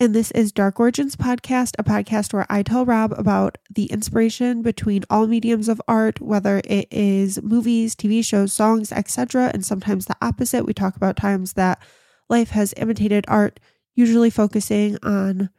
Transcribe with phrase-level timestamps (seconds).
[0.00, 4.62] And this is Dark Origins Podcast, a podcast where I tell Rob about the inspiration
[4.62, 10.06] between all mediums of art, whether it is movies, TV shows, songs, etc., and sometimes
[10.06, 10.64] the opposite.
[10.64, 11.82] We talk about times that
[12.30, 13.60] life has imitated art,
[13.94, 15.50] usually focusing on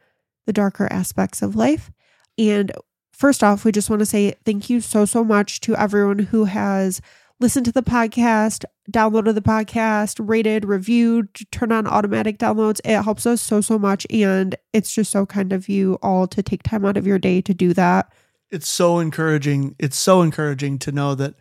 [0.44, 1.92] the darker aspects of life.
[2.36, 2.72] And
[3.12, 6.46] first off, we just want to say thank you so, so much to everyone who
[6.46, 7.00] has
[7.38, 12.80] listened to the podcast, downloaded the podcast, rated, reviewed, turn on automatic downloads.
[12.84, 14.06] It helps us so, so much.
[14.10, 17.40] And it's just so kind of you all to take time out of your day
[17.42, 18.12] to do that.
[18.50, 19.76] It's so encouraging.
[19.78, 21.34] It's so encouraging to know that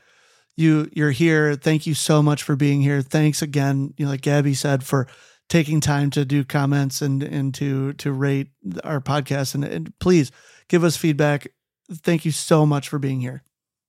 [0.56, 1.56] you you're here.
[1.56, 3.02] Thank you so much for being here.
[3.02, 5.08] Thanks again, you know, like Gabby said, for
[5.50, 8.50] taking time to do comments and and to to rate
[8.84, 10.32] our podcast and, and please
[10.70, 11.48] give us feedback.
[11.92, 13.44] Thank you so much for being here.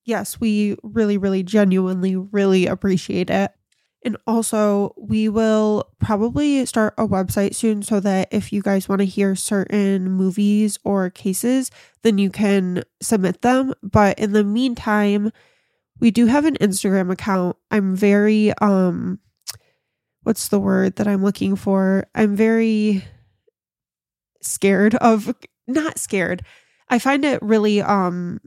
[0.04, 3.52] Yes, we really, really genuinely, really appreciate it.
[4.04, 8.98] And also, we will probably start a website soon so that if you guys want
[8.98, 11.70] to hear certain movies or cases,
[12.02, 13.74] then you can submit them.
[13.80, 15.30] But in the meantime,
[16.00, 17.56] we do have an Instagram account.
[17.70, 19.20] I'm very, um,
[20.24, 22.04] what's the word that I'm looking for?
[22.12, 23.04] I'm very
[24.40, 25.32] scared of,
[25.68, 26.42] not scared.
[26.88, 28.40] I find it really, um,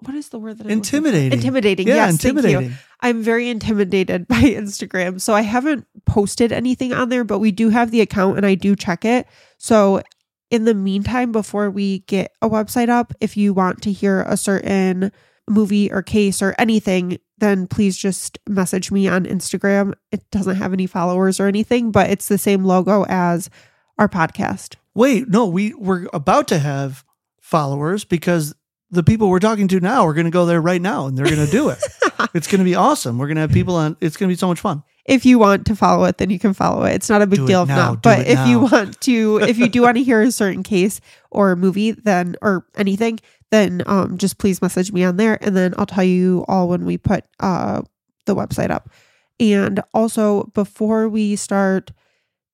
[0.00, 0.72] what is the word that I'm?
[0.72, 1.32] Intimidating.
[1.32, 1.88] Intimidating.
[1.88, 2.38] Yeah, yes, thank you.
[2.38, 2.78] intimidating.
[3.00, 5.20] I'm very intimidated by Instagram.
[5.20, 8.54] So I haven't posted anything on there, but we do have the account and I
[8.54, 9.26] do check it.
[9.58, 10.02] So
[10.50, 14.36] in the meantime, before we get a website up, if you want to hear a
[14.36, 15.12] certain
[15.48, 19.94] movie or case or anything, then please just message me on Instagram.
[20.12, 23.50] It doesn't have any followers or anything, but it's the same logo as
[23.98, 24.76] our podcast.
[24.94, 27.04] Wait, no, we we're about to have
[27.40, 28.54] followers because
[28.90, 31.26] the people we're talking to now are going to go there right now and they're
[31.26, 31.78] going to do it.
[32.34, 33.18] it's going to be awesome.
[33.18, 33.96] We're going to have people on.
[34.00, 34.82] It's going to be so much fun.
[35.04, 36.94] if you want to follow it, then you can follow it.
[36.94, 38.02] It's not a big Do deal if now, not.
[38.02, 41.52] But if you want to, if you do want to hear a certain case or
[41.52, 43.18] a movie, then or anything,
[43.50, 46.84] then um, just please message me on there, and then I'll tell you all when
[46.84, 47.82] we put uh
[48.26, 48.90] the website up.
[49.38, 51.92] And also, before we start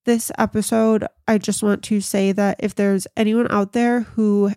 [0.05, 4.53] this episode, I just want to say that if there's anyone out there who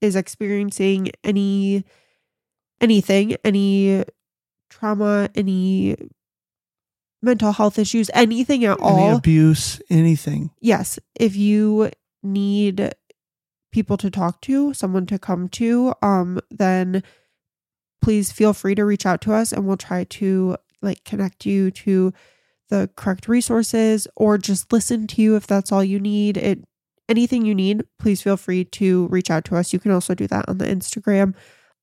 [0.00, 1.84] is experiencing any
[2.80, 4.04] anything, any
[4.68, 5.96] trauma, any
[7.22, 10.50] mental health issues, anything at Any all, abuse, anything.
[10.60, 11.90] yes, if you
[12.22, 12.94] need
[13.72, 17.02] people to talk to, someone to come to, um, then
[18.02, 21.70] please feel free to reach out to us and we'll try to like connect you
[21.70, 22.12] to
[22.68, 26.36] the correct resources or just listen to you if that's all you need.
[26.36, 26.64] It
[27.08, 29.72] anything you need, please feel free to reach out to us.
[29.72, 31.34] You can also do that on the Instagram.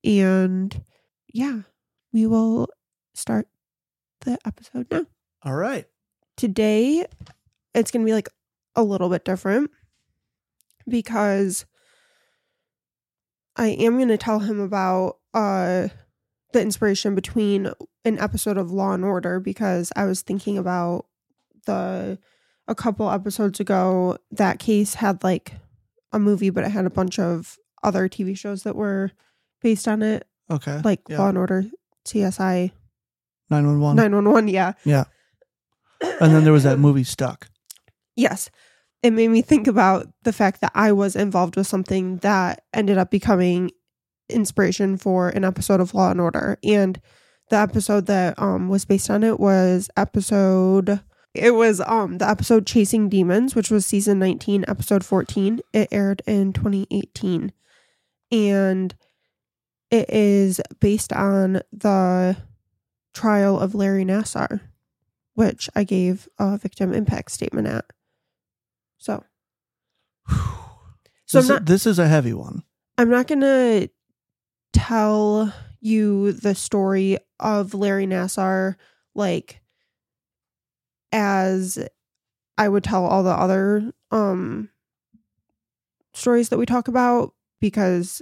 [0.03, 0.83] And
[1.33, 1.61] yeah,
[2.11, 2.67] we will
[3.13, 3.47] start
[4.21, 5.05] the episode now
[5.43, 5.85] All right.
[6.37, 7.05] today
[7.73, 8.29] it's going to be like
[8.75, 9.69] a little bit different
[10.87, 11.65] because
[13.55, 15.89] I am going to tell him about uh
[16.53, 17.71] the inspiration between
[18.05, 21.05] an episode of Law and Order because I was thinking about
[21.65, 22.19] the
[22.67, 25.53] a couple episodes ago that case had like
[26.11, 29.11] a movie but it had a bunch of other TV shows that were
[29.61, 30.79] based on it Okay.
[30.83, 31.19] like Yeah.
[31.19, 31.65] Law and Order,
[32.05, 32.71] CSI,
[33.49, 33.95] 911.
[33.97, 35.05] 911 yeah Yeah.
[36.19, 37.47] And then there was that movie Stuck.
[38.15, 38.49] Yes.
[39.01, 42.97] It made me think about the fact that I was involved with something that ended
[42.97, 43.71] up becoming
[44.29, 46.57] inspiration for an episode of Law and Order.
[46.63, 46.99] And
[47.49, 51.01] the episode that um was based on it was episode
[51.33, 55.61] it was um the episode Chasing Demons, which was season 19, episode 14.
[55.73, 57.51] It aired in 2018.
[58.31, 58.95] And
[59.89, 62.37] it is based on the
[63.13, 64.61] trial of Larry Nassar,
[65.33, 67.85] which I gave a victim impact statement at.
[68.97, 69.23] So
[71.25, 72.63] So this, not this is a heavy one.
[72.97, 73.89] I'm not gonna
[74.71, 78.75] tell you the story of Larry Nassar
[79.15, 79.62] like
[81.13, 81.79] as
[82.57, 84.69] I would tell all the other um
[86.13, 88.21] stories that we talk about because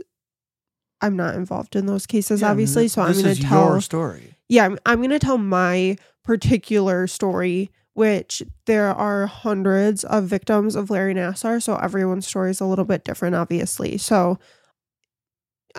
[1.01, 2.88] I'm not involved in those cases, Yeah, obviously.
[2.88, 4.35] so I'm gonna tell your story.
[4.47, 10.75] yeah, I'm, I'm going to tell my particular story, which there are hundreds of victims
[10.75, 11.61] of Larry Nassar.
[11.61, 13.97] So everyone's story is a little bit different, obviously.
[13.97, 14.38] So,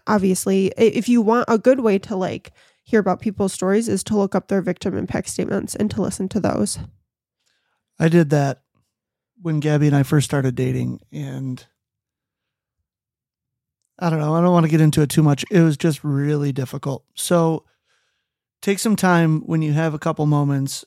[0.06, 2.50] obviously, if you want a good way to like
[2.82, 6.28] hear about people's stories, is to look up their victim impact statements and to listen
[6.30, 6.78] to those.
[7.98, 8.62] I did that
[9.40, 11.64] when Gabby and I first started dating, and
[13.98, 14.34] I don't know.
[14.34, 15.44] I don't want to get into it too much.
[15.50, 17.04] It was just really difficult.
[17.14, 17.64] So
[18.60, 20.84] take some time when you have a couple moments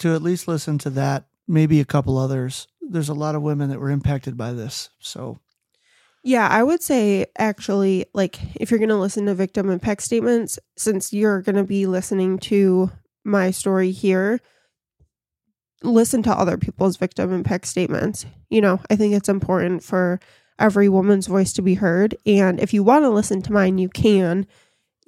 [0.00, 2.66] to at least listen to that, maybe a couple others.
[2.80, 4.90] There's a lot of women that were impacted by this.
[4.98, 5.40] So
[6.22, 10.58] Yeah, I would say actually, like, if you're going to listen to victim impact statements,
[10.76, 12.90] since you're going to be listening to
[13.24, 14.40] my story here,
[15.82, 18.26] listen to other people's victim impact statements.
[18.50, 20.20] You know, I think it's important for
[20.58, 22.16] every woman's voice to be heard.
[22.24, 24.46] And if you want to listen to mine, you can.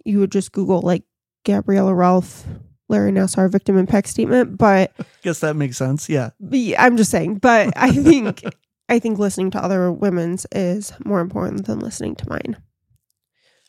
[0.05, 1.05] You would just Google, like,
[1.45, 2.47] Gabriella Ralph,
[2.89, 4.59] Larry Nassar victim impact statement.
[4.59, 6.09] But I guess that makes sense.
[6.09, 6.31] Yeah.
[6.51, 8.43] yeah, I'm just saying, but I think
[8.89, 12.57] I think listening to other women's is more important than listening to mine.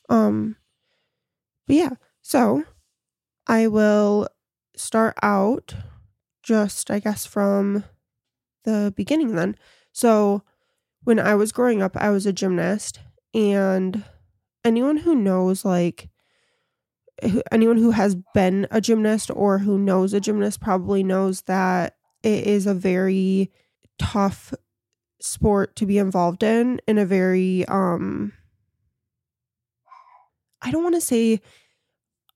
[0.10, 0.56] Um
[1.68, 1.90] but yeah,
[2.22, 2.63] so
[3.48, 4.28] I will
[4.75, 5.75] start out
[6.50, 7.84] just I guess from
[8.63, 9.56] the beginning then.
[9.92, 10.42] So
[11.04, 13.00] when I was growing up, I was a gymnast
[13.36, 14.04] and
[14.66, 16.10] anyone who knows like
[17.51, 22.48] anyone who has been a gymnast or who knows a gymnast probably knows that it
[22.48, 23.52] is a very
[24.00, 24.52] tough
[25.22, 28.34] sport to be involved in in a very um
[30.63, 31.42] I don't want to say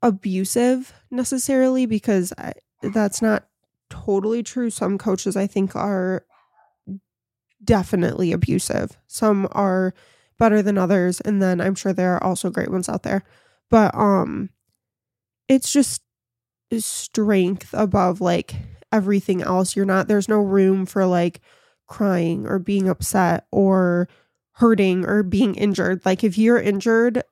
[0.02, 2.52] abusive necessarily because I,
[2.82, 3.48] that's not
[3.90, 4.70] totally true.
[4.70, 6.24] Some coaches I think are
[7.62, 8.98] definitely abusive.
[9.06, 9.94] Some are
[10.38, 13.22] better than others and then I'm sure there are also great ones out there.
[13.70, 14.50] But um
[15.48, 16.02] it's just
[16.78, 18.54] strength above like
[18.92, 19.76] everything else.
[19.76, 21.40] You're not there's no room for like
[21.86, 24.08] crying or being upset or
[24.54, 26.04] hurting or being injured.
[26.04, 27.22] Like if you're injured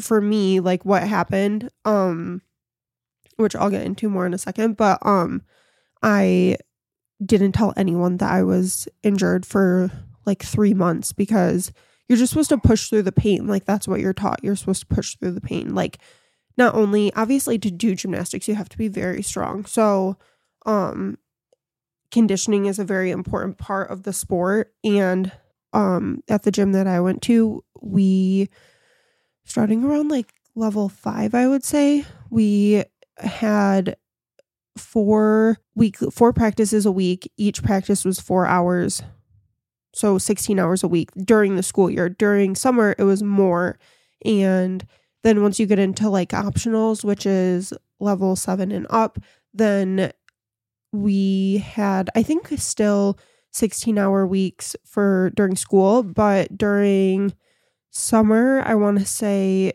[0.00, 2.42] for me, like what happened, um
[3.36, 5.42] which I'll get into more in a second, but um
[6.06, 6.58] I
[7.24, 9.90] didn't tell anyone that I was injured for
[10.26, 11.72] like 3 months because
[12.08, 13.46] you're just supposed to push through the pain.
[13.46, 14.40] Like that's what you're taught.
[14.42, 15.74] You're supposed to push through the pain.
[15.74, 15.98] Like
[16.56, 19.64] not only obviously to do gymnastics you have to be very strong.
[19.66, 20.16] So
[20.66, 21.18] um
[22.12, 25.32] conditioning is a very important part of the sport and
[25.72, 28.48] um at the gym that I went to we
[29.44, 32.84] starting around like level 5 I would say we
[33.18, 33.96] had
[34.76, 37.30] four week four practices a week.
[37.36, 39.02] Each practice was 4 hours.
[39.94, 42.08] So 16 hours a week during the school year.
[42.08, 43.78] During summer it was more.
[44.24, 44.86] And
[45.22, 49.18] then once you get into like optionals which is level 7 and up
[49.54, 50.12] then
[50.92, 53.18] we had i think still
[53.52, 56.02] 16 hour weeks for during school.
[56.02, 57.32] But during
[57.90, 59.72] summer i want to say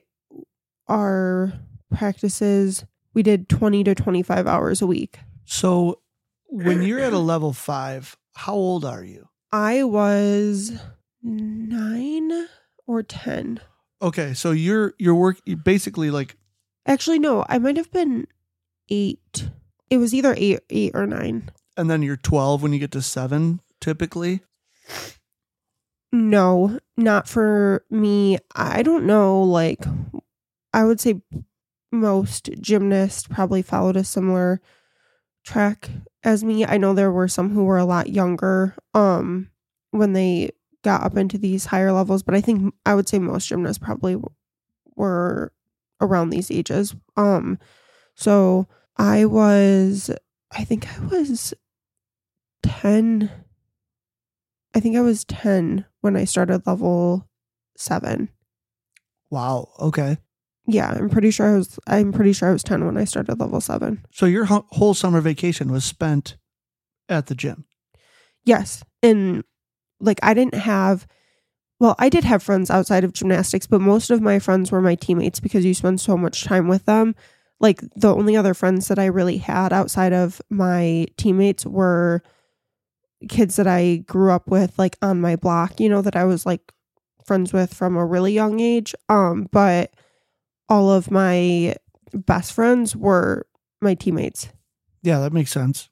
[0.87, 1.53] our
[1.91, 6.01] practices we did 20 to 25 hours a week So
[6.47, 9.27] when you're at a level five, how old are you?
[9.51, 10.71] i was
[11.23, 12.47] 9
[12.87, 13.59] or 10
[14.03, 16.35] Okay, so you're you're work basically like
[16.87, 18.25] actually no i might have been
[18.89, 19.49] 8
[19.89, 23.01] it was either 8 8 or 9 and then you're 12 when you get to
[23.01, 24.41] 7 typically.
[26.11, 28.37] No, not for me.
[28.53, 29.41] I don't know.
[29.41, 29.79] Like,
[30.73, 31.21] I would say
[31.91, 34.61] most gymnasts probably followed a similar
[35.45, 35.89] track
[36.23, 36.65] as me.
[36.65, 39.49] I know there were some who were a lot younger um
[39.91, 40.51] when they
[40.83, 44.17] got up into these higher levels, but I think I would say most gymnasts probably
[44.95, 45.51] were
[45.99, 46.95] around these ages.
[47.17, 47.59] Um
[48.15, 48.67] so
[48.97, 50.11] I was
[50.51, 51.53] I think I was
[52.63, 53.31] 10.
[54.73, 57.27] I think I was 10 when I started level
[57.77, 58.29] 7.
[59.29, 59.69] Wow.
[59.79, 60.17] Okay.
[60.71, 63.39] Yeah, I'm pretty sure I was I'm pretty sure I was 10 when I started
[63.39, 64.05] level 7.
[64.11, 66.37] So your whole summer vacation was spent
[67.09, 67.65] at the gym.
[68.45, 68.83] Yes.
[69.03, 69.43] And
[69.99, 71.07] like I didn't have
[71.79, 74.95] well, I did have friends outside of gymnastics, but most of my friends were my
[74.95, 77.15] teammates because you spend so much time with them.
[77.59, 82.21] Like the only other friends that I really had outside of my teammates were
[83.27, 86.45] kids that I grew up with like on my block, you know, that I was
[86.45, 86.71] like
[87.25, 88.95] friends with from a really young age.
[89.09, 89.91] Um, but
[90.71, 91.75] all of my
[92.13, 93.45] best friends were
[93.81, 94.47] my teammates.
[95.03, 95.89] Yeah, that makes sense.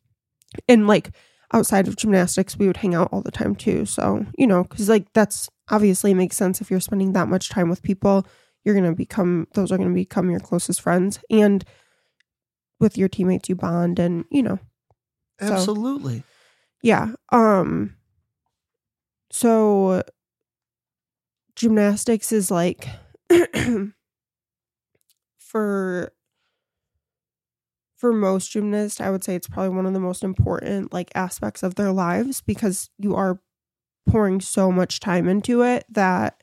[0.69, 1.11] And like
[1.53, 3.85] outside of gymnastics, we would hang out all the time too.
[3.85, 7.69] So, you know, because like that's obviously makes sense if you're spending that much time
[7.69, 8.25] with people,
[8.63, 11.19] you're going to become, those are going to become your closest friends.
[11.29, 11.65] And
[12.79, 14.59] with your teammates, you bond and, you know,
[15.41, 16.23] So- Absolutely.
[16.81, 17.13] yeah.
[17.31, 17.95] Um,
[19.31, 20.03] so
[21.55, 22.87] gymnastics is like
[25.49, 26.13] for
[27.97, 31.63] for most gymnasts, I would say it's probably one of the most important like aspects
[31.63, 33.41] of their lives because you are
[34.07, 36.41] pouring so much time into it that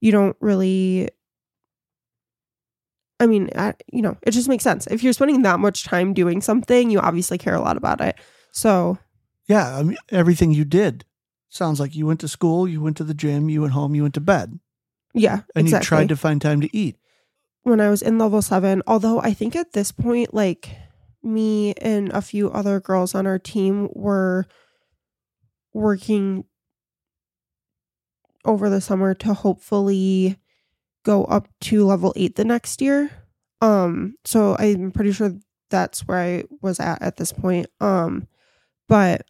[0.00, 1.08] you don't really
[3.20, 4.88] I mean, I, you know, it just makes sense.
[4.88, 8.16] If you're spending that much time doing something, you obviously care a lot about it.
[8.50, 8.98] So,
[9.46, 11.04] Yeah, I mean everything you did
[11.48, 14.02] sounds like you went to school, you went to the gym, you went home, you
[14.02, 14.58] went to bed,
[15.14, 15.70] yeah, and exactly.
[15.70, 16.96] you tried to find time to eat.
[17.64, 20.70] When I was in level seven, although I think at this point, like
[21.22, 24.46] me and a few other girls on our team were
[25.72, 26.44] working
[28.44, 30.38] over the summer to hopefully
[31.04, 33.10] go up to level eight the next year.
[33.62, 35.34] Um, so I'm pretty sure
[35.70, 37.66] that's where I was at at this point.
[37.80, 38.28] Um,
[38.88, 39.26] but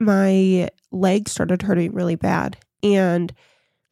[0.00, 2.56] my leg started hurting really bad.
[2.82, 3.32] And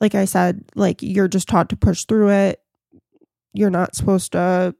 [0.00, 2.60] like I said, like you're just taught to push through it
[3.52, 4.74] you're not supposed to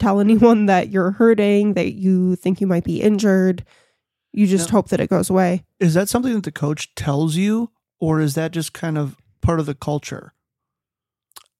[0.00, 3.64] tell anyone that you're hurting, that you think you might be injured.
[4.32, 4.78] You just No.
[4.78, 5.64] hope that it goes away.
[5.78, 9.60] Is that something that the coach tells you, or is that just kind of part
[9.60, 10.32] of the culture?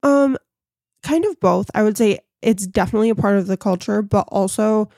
[0.03, 0.37] Um
[1.03, 1.71] kind of both.
[1.75, 4.89] I would say it's definitely a part of the culture, but also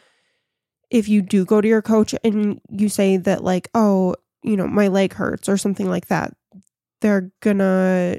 [0.91, 4.67] if you do go to your coach and you say that like, "Oh, you know,
[4.69, 6.35] my leg hurts" or something like that,
[7.01, 8.19] they're gonna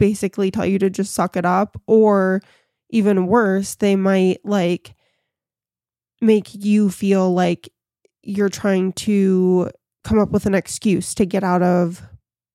[0.00, 2.40] basically tell you to just suck it up or
[2.88, 4.96] even worse, they might like
[6.20, 7.68] make you feel like
[8.22, 9.70] you're trying to
[10.02, 12.02] come up with an excuse to get out of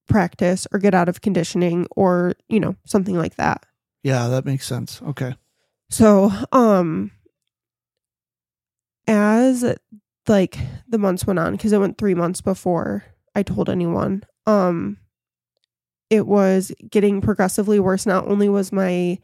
[0.10, 3.66] practice or get out of conditioning or, you know, something like that.
[4.04, 5.02] Yeah, that makes sense.
[5.02, 5.36] Okay.
[5.90, 7.12] So, um
[9.08, 9.64] as
[10.28, 14.24] like the months went on cuz it went 3 months before I told anyone.
[14.46, 14.98] Um
[16.10, 18.06] it was getting progressively worse.
[18.06, 19.18] Not only was my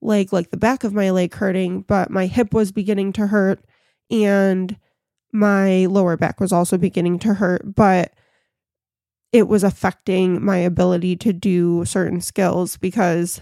[0.00, 3.60] leg like the back of my leg hurting, but my hip was beginning to hurt
[4.10, 4.76] and
[5.32, 8.12] my lower back was also beginning to hurt, but
[9.32, 13.40] it was affecting my ability to do certain skills because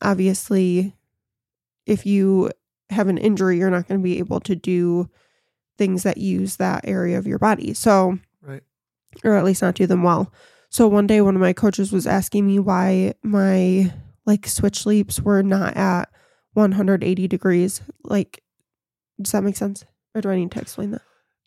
[0.00, 0.94] obviously
[1.86, 2.50] if you
[2.90, 5.08] have an injury you're not going to be able to do
[5.76, 8.62] things that use that area of your body so Right.
[9.24, 10.32] or at least not do them well
[10.70, 13.92] so one day one of my coaches was asking me why my
[14.26, 16.08] like switch leaps were not at
[16.54, 18.42] 180 degrees like
[19.20, 19.84] does that make sense
[20.14, 21.02] or do i need to explain that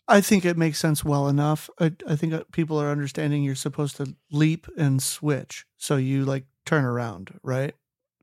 [0.08, 1.70] I think it makes sense well enough.
[1.80, 5.64] I, I think uh, people are understanding you're supposed to leap and switch.
[5.78, 7.72] So you like turn around, right?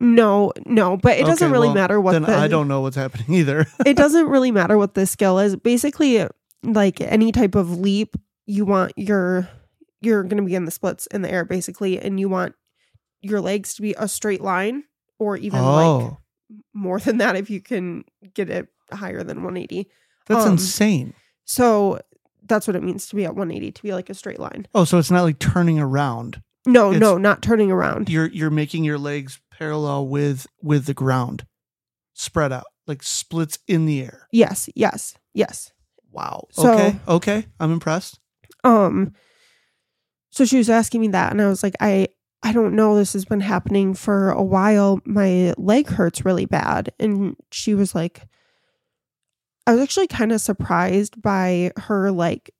[0.02, 2.82] no no but it doesn't Okay, really well, matter what Then the, I don't know
[2.82, 3.66] what's happening either.
[3.86, 5.56] it doesn't really matter what the skill is.
[5.56, 6.26] Basically,
[6.64, 8.16] like any type of leap,
[8.46, 9.48] you want your
[10.02, 12.56] you're going to be in the splits in the air basically, and you want
[13.22, 14.84] your legs to be a straight line,
[15.18, 16.18] or even like oh,
[16.74, 18.04] more than that if you can
[18.34, 19.90] get it higher than 180.
[20.26, 21.14] that's um, insane.
[21.46, 22.00] So
[22.44, 24.68] that's what it means to be at 180 to be like a straight line.
[24.74, 26.42] Oh, so it's not like turning around.
[26.66, 28.10] No, It's- no, not turning around.
[28.10, 31.46] You're you're making your legs parallel with with the ground,
[32.14, 34.28] spread out like splits in the air.
[34.32, 35.72] Yes, yes, yes.
[36.12, 36.48] Wow.
[36.52, 37.00] So- okay.
[37.08, 37.46] Okay.
[37.60, 38.20] I'm impressed.
[38.64, 39.14] Um
[40.32, 42.08] so she was asking me that and I was like I
[42.42, 42.96] I don't know.
[42.96, 45.02] This has been happening for a while.
[45.04, 46.90] My leg hurts really bad.
[46.98, 48.22] And she was like
[49.68, 52.52] I was actually kind of surprised by her like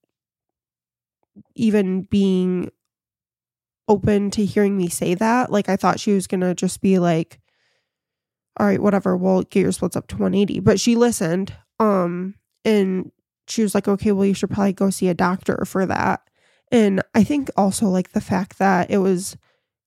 [1.56, 2.70] even being
[3.88, 5.52] open to hearing me say that.
[5.52, 7.40] Like I thought she was going to just be like
[8.60, 12.36] all right whatever we'll get your splits up to 180 but she listened um
[12.66, 13.10] and
[13.50, 16.22] she was like, okay, well, you should probably go see a doctor for that.
[16.72, 19.38] And I think also like the fact that it was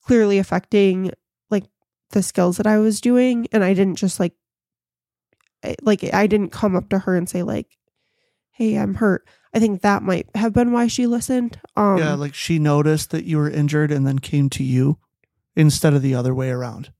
[0.04, 1.12] clearly affecting
[1.50, 1.64] like
[2.10, 3.46] the skills that I was doing.
[3.52, 4.34] And I didn't just like,
[5.82, 7.78] like, I didn't come up to her and say, like,
[8.50, 9.26] hey, I'm hurt.
[9.54, 11.60] I think that might have been why she listened.
[11.76, 14.98] Um, yeah, like she noticed that you were injured and then came to you
[15.54, 16.90] instead of the other way around.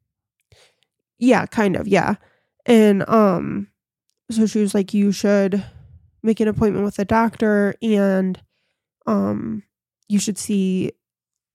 [1.18, 1.88] Yeah, kind of.
[1.88, 2.16] Yeah.
[2.66, 3.68] And um
[4.30, 5.64] so she was like you should
[6.22, 8.40] make an appointment with a doctor and
[9.06, 9.62] um
[10.12, 10.92] you should see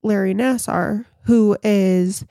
[0.04, 2.26] Larry Nassar who is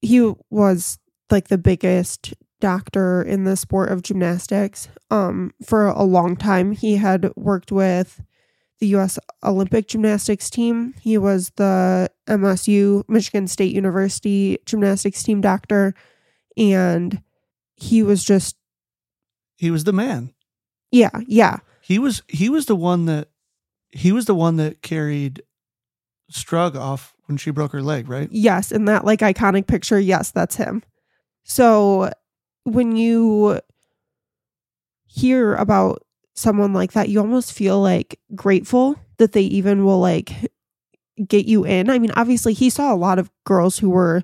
[0.00, 0.98] he was
[1.30, 6.72] like the biggest doctor in the sport of gymnastics um for a long time.
[6.72, 8.22] He had worked with
[8.78, 10.94] the US Olympic gymnastics team.
[11.00, 15.94] He was the MSU Michigan State University gymnastics team doctor
[16.56, 17.22] and
[17.74, 18.56] he was just
[19.56, 20.32] He was the man.
[20.90, 21.58] yeah, yeah.
[21.80, 23.28] He was he was the one that
[23.92, 25.42] he was the one that carried
[26.32, 28.28] Strug off when she broke her leg, right?
[28.32, 30.82] Yes, in that like iconic picture, yes, that's him.
[31.44, 32.10] So
[32.64, 33.60] when you
[35.06, 36.02] hear about
[36.34, 40.32] someone like that, you almost feel like grateful that they even will like
[41.26, 41.90] get you in.
[41.90, 44.22] I mean, obviously he saw a lot of girls who were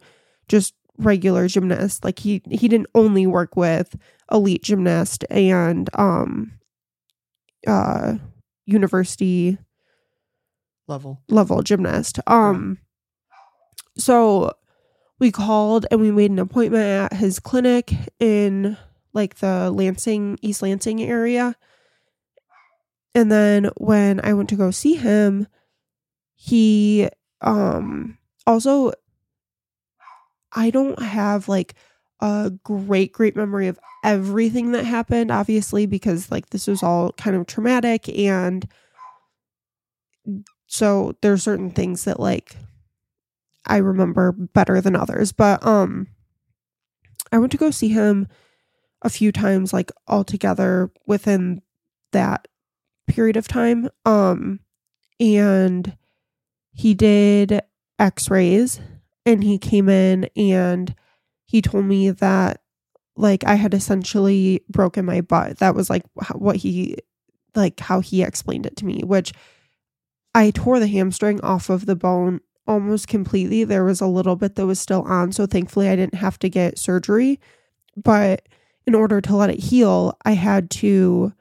[0.49, 2.03] just regular gymnasts.
[2.03, 3.97] Like he he didn't only work with
[4.31, 6.53] elite gymnast and um
[7.67, 8.15] uh
[8.69, 9.59] university
[10.87, 11.21] Level.
[11.29, 12.21] level gymnast.
[12.27, 12.79] Um
[13.97, 14.53] so
[15.19, 18.77] we called and we made an appointment at his clinic in
[19.13, 21.57] like the Lansing, East Lansing area.
[23.15, 25.49] And then when I went to go see him,
[26.35, 27.09] he
[27.41, 28.93] um also
[30.53, 31.75] I don't have like
[32.21, 37.37] a great great memory of everything that happened obviously because like this was all kind
[37.37, 38.67] of traumatic and
[40.67, 42.57] so there's certain things that like
[43.67, 45.33] I remember better than others.
[45.33, 46.09] But um
[47.33, 48.29] I went to go see him
[49.03, 51.63] a few times like all together within
[52.13, 52.49] that
[53.07, 53.89] period of time.
[54.05, 54.61] Um
[55.21, 55.97] and
[56.73, 57.61] he did
[57.99, 58.81] x-rays
[59.27, 60.95] and he came in and
[61.49, 62.61] he told me that
[63.17, 65.59] like I had essentially broken my butt.
[65.59, 66.97] That was like what he
[67.55, 69.33] like how he explained it to me, which
[70.35, 73.65] I tore the hamstring off of the bone almost completely.
[73.65, 76.49] There was a little bit that was still on, so thankfully I didn't have to
[76.49, 77.41] get surgery.
[77.97, 78.47] But
[78.87, 81.33] in order to let it heal, I had to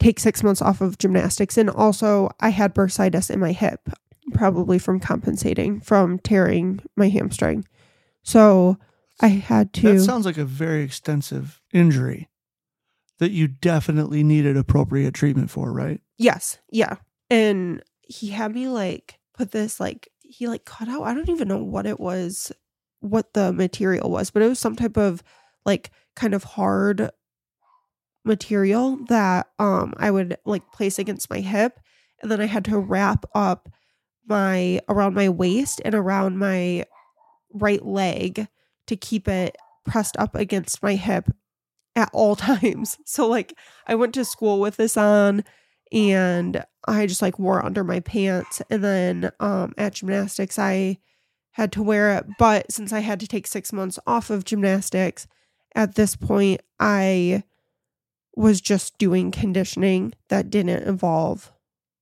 [0.00, 1.56] take six months off of gymnastics.
[1.56, 3.88] And also, I had bursitis in my hip,
[4.34, 7.64] probably from compensating from tearing my hamstring.
[8.22, 8.76] So
[9.20, 9.94] I had to.
[9.94, 12.28] That sounds like a very extensive injury
[13.18, 16.00] that you definitely needed appropriate treatment for, right?
[16.18, 16.58] Yes.
[16.70, 16.96] Yeah.
[17.30, 21.48] And he had me like put this like he like cut out I don't even
[21.48, 22.52] know what it was
[23.00, 25.22] what the material was, but it was some type of
[25.64, 27.10] like kind of hard
[28.24, 31.78] material that um I would like place against my hip
[32.22, 33.68] and then I had to wrap up
[34.26, 36.84] my around my waist and around my
[37.52, 38.48] right leg
[38.86, 41.30] to keep it pressed up against my hip
[41.96, 42.98] at all times.
[43.04, 45.44] So like I went to school with this on
[45.92, 50.98] and I just like wore under my pants and then um at gymnastics I
[51.52, 55.26] had to wear it but since I had to take 6 months off of gymnastics
[55.74, 57.44] at this point I
[58.34, 61.52] was just doing conditioning that didn't involve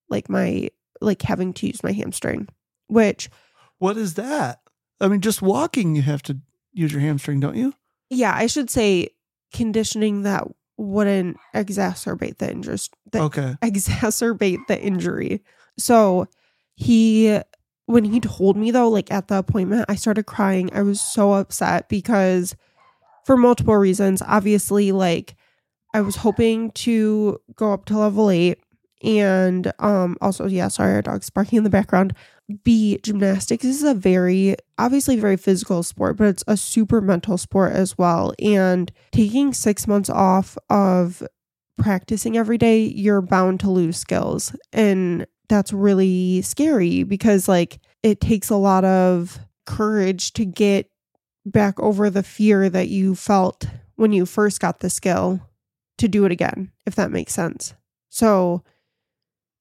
[0.08, 2.48] like my like having to use my hamstring
[2.86, 3.30] which
[3.78, 4.60] What is that?
[5.00, 6.38] I mean, just walking, you have to
[6.72, 7.74] use your hamstring, don't you?
[8.12, 9.08] yeah, I should say
[9.54, 12.76] conditioning that wouldn't exacerbate the injury.
[13.14, 13.56] Okay.
[13.62, 15.42] exacerbate the injury.
[15.78, 16.28] So
[16.74, 17.38] he
[17.86, 20.70] when he told me though, like at the appointment, I started crying.
[20.72, 22.54] I was so upset because
[23.24, 24.22] for multiple reasons.
[24.22, 25.34] Obviously, like
[25.94, 28.58] I was hoping to go up to level eight
[29.02, 32.14] and um also yeah, sorry, our dog's barking in the background.
[32.64, 37.72] B gymnastics is a very obviously very physical sport, but it's a super mental sport
[37.72, 38.34] as well.
[38.38, 41.22] And taking six months off of
[41.78, 44.54] practicing every day, you're bound to lose skills.
[44.72, 50.90] And that's really scary because like it takes a lot of courage to get
[51.44, 55.40] back over the fear that you felt when you first got the skill
[55.98, 57.74] to do it again, if that makes sense.
[58.10, 58.62] So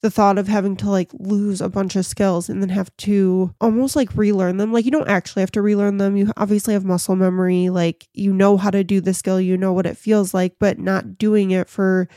[0.01, 3.53] the thought of having to like lose a bunch of skills and then have to
[3.61, 4.73] almost like relearn them.
[4.73, 6.17] Like you don't actually have to relearn them.
[6.17, 7.69] You obviously have muscle memory.
[7.69, 10.79] Like you know how to do the skill, you know what it feels like, but
[10.79, 12.07] not doing it for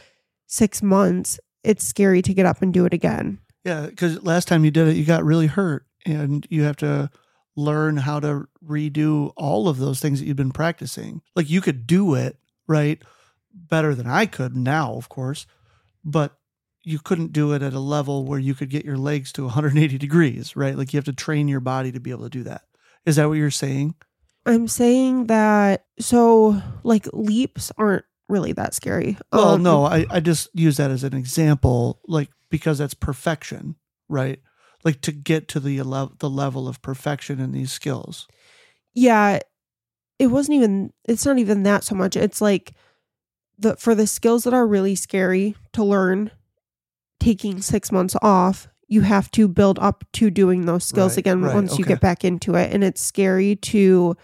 [0.46, 3.38] six months, it's scary to get up and do it again.
[3.64, 7.10] Yeah, because last time you did it, you got really hurt, and you have to
[7.56, 11.22] learn how to redo all of those things that you've been practicing.
[11.34, 13.00] Like you could do it right
[13.52, 15.46] better than I could now, of course,
[16.04, 16.36] but
[16.84, 19.98] you couldn't do it at a level where you could get your legs to 180
[19.98, 20.76] degrees, right?
[20.76, 22.62] Like you have to train your body to be able to do that.
[23.06, 23.94] Is that what you're saying?
[24.46, 29.16] I'm saying that so like leaps aren't really that scary.
[29.32, 33.76] Well, Um, no, I, I just use that as an example, like because that's perfection,
[34.08, 34.40] right?
[34.84, 38.28] Like to get to the level the level of perfection in these skills.
[38.92, 39.40] Yeah,
[40.18, 42.16] it wasn't even it's not even that so much.
[42.16, 42.74] It's like
[43.58, 46.30] the for the skills that are really scary to learn,
[47.20, 51.42] taking 6 months off, you have to build up to doing those skills Right, again
[51.42, 54.16] right, once you get back into it and it's scary to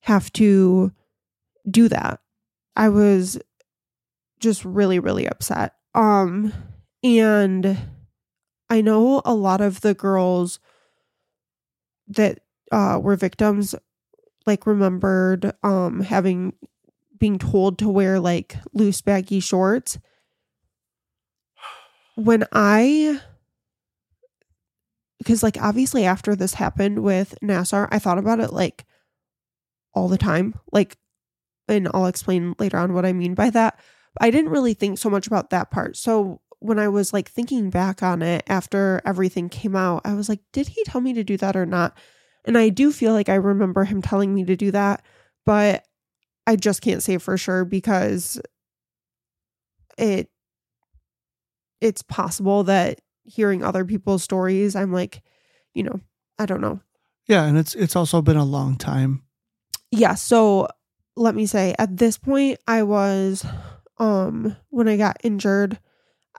[0.00, 0.92] have to
[1.70, 2.20] do that.
[2.74, 3.38] I was
[4.40, 5.74] just really really upset.
[5.94, 6.52] Um
[7.04, 7.78] and
[8.68, 10.58] I know a lot of the girls
[12.08, 12.40] that
[12.72, 13.74] uh were victims
[14.46, 16.54] like remembered um having
[17.18, 19.98] being told to wear like loose baggy shorts.
[22.16, 23.20] When I
[25.18, 28.84] because like obviously after this happened with Nassar, I thought about it like
[29.94, 30.54] all the time.
[30.72, 30.96] Like
[31.68, 33.78] and I'll explain later on what I mean by that.
[34.20, 35.96] I didn't really think so much about that part.
[35.96, 40.28] So when I was like thinking back on it after everything came out, I was
[40.28, 41.96] like, did he tell me to do that or not?
[42.44, 45.04] And I do feel like I remember him telling me to do that,
[45.46, 45.84] but
[46.46, 48.40] I just can't say for sure because
[49.98, 50.28] it
[51.82, 55.22] it's possible that hearing other people's stories, I'm like,
[55.74, 56.00] you know,
[56.38, 56.80] I don't know.
[57.26, 59.22] Yeah, and it's it's also been a long time.
[59.90, 60.68] yeah so
[61.16, 63.44] let me say at this point i was
[63.98, 65.78] um when i got injured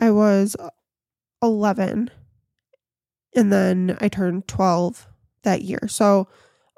[0.01, 0.55] i was
[1.43, 2.09] 11
[3.35, 5.07] and then i turned 12
[5.43, 6.27] that year so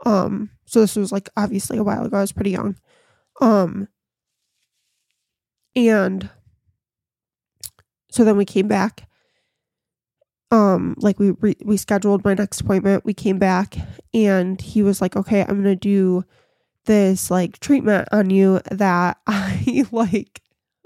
[0.06, 2.75] um so this was like obviously a while ago i was pretty young
[3.39, 3.88] um
[5.75, 6.30] and
[8.15, 9.08] so then we came back
[10.51, 13.75] um like we re- we scheduled my next appointment we came back
[14.13, 16.23] and he was like okay i'm gonna do
[16.86, 20.41] this like treatment on you that I like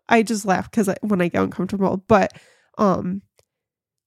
[0.08, 1.98] I just laugh because when I get uncomfortable.
[2.08, 2.34] But
[2.78, 3.22] um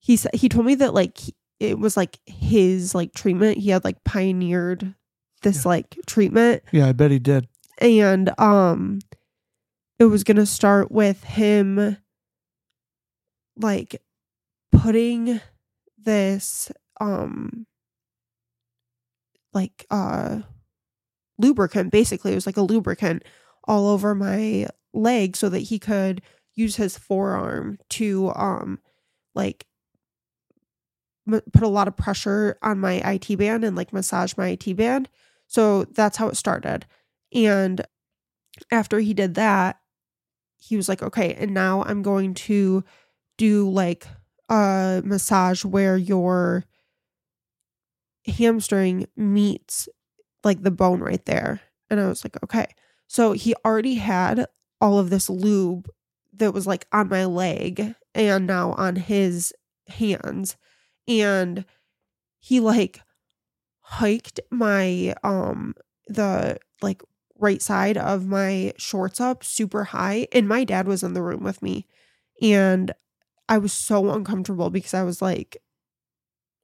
[0.00, 3.58] he said he told me that like he- it was like his like treatment.
[3.58, 4.94] He had like pioneered
[5.42, 5.68] this Yeah.
[5.68, 7.46] like treatment Yeah, I bet he did.
[7.78, 9.00] and um
[9.98, 11.98] it was gonna start with him
[13.56, 14.02] like
[14.72, 15.40] putting
[15.98, 17.66] this um
[19.52, 20.40] like uh
[21.38, 23.22] lubricant basically it was like a lubricant
[23.64, 26.22] all over my leg so that he could
[26.54, 28.78] use his forearm to um
[29.34, 29.66] like
[31.26, 34.72] m- put a lot of pressure on my IT band and like massage my IT
[34.74, 35.08] band.
[35.46, 36.86] So that's how it started.
[37.34, 37.82] And
[38.70, 39.78] after he did that
[40.58, 42.84] he was like okay and now I'm going to
[43.42, 44.06] do like
[44.48, 46.64] a massage where your
[48.24, 49.88] hamstring meets
[50.44, 51.60] like the bone right there.
[51.90, 52.66] And I was like, okay.
[53.08, 54.46] So he already had
[54.80, 55.90] all of this lube
[56.34, 59.52] that was like on my leg and now on his
[59.88, 60.56] hands.
[61.08, 61.64] And
[62.38, 63.00] he like
[63.80, 65.74] hiked my um
[66.06, 67.02] the like
[67.40, 71.42] right side of my shorts up super high and my dad was in the room
[71.42, 71.88] with me
[72.40, 72.92] and
[73.48, 75.56] I was so uncomfortable because I was like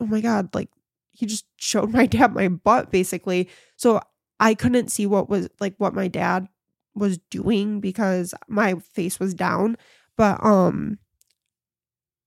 [0.01, 0.69] oh my god like
[1.11, 3.49] he just showed my dad my butt basically.
[3.77, 4.01] So
[4.41, 6.47] I couldn't see what was like what my dad
[6.95, 9.77] was doing because my face was down.
[10.17, 10.99] But um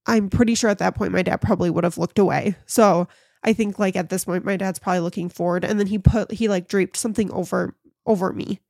[0.06, 2.56] I'm pretty sure at that point my dad probably would have looked away.
[2.66, 3.08] So
[3.44, 5.64] I think like at this point my dad's probably looking forward.
[5.64, 8.60] And then he put he like draped something over over me.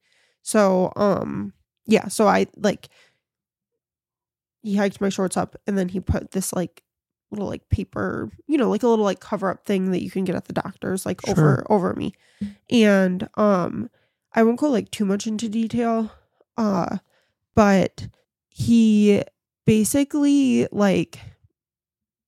[0.43, 1.53] So um
[1.87, 2.89] yeah, so I like
[4.63, 6.83] he hiked my shorts up and then he put this like
[7.31, 10.25] little like paper, you know, like a little like cover up thing that you can
[10.25, 12.15] get at the doctor's like over over me.
[12.71, 13.91] And um
[14.35, 16.11] I won't go like too much into detail
[16.57, 16.99] uh
[17.55, 18.09] but
[18.51, 19.23] he
[19.65, 21.19] basically like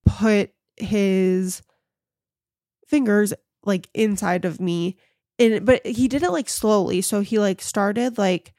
[0.06, 1.62] put his
[2.86, 4.96] fingers like inside of me
[5.38, 8.53] and but he did it like slowly so he like started like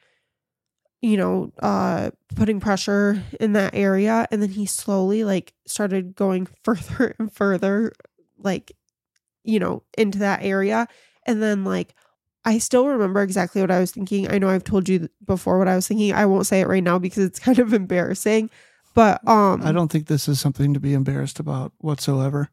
[1.02, 6.46] you know uh putting pressure in that area and then he slowly like started going
[6.64, 7.92] further and further
[8.38, 8.72] like
[9.44, 10.86] you know into that area
[11.26, 11.94] and then like
[12.44, 14.30] I still remember exactly what I was thinking.
[14.30, 16.12] I know I've told you before what I was thinking.
[16.12, 18.50] I won't say it right now because it's kind of embarrassing.
[18.94, 22.50] But um I don't think this is something to be embarrassed about whatsoever.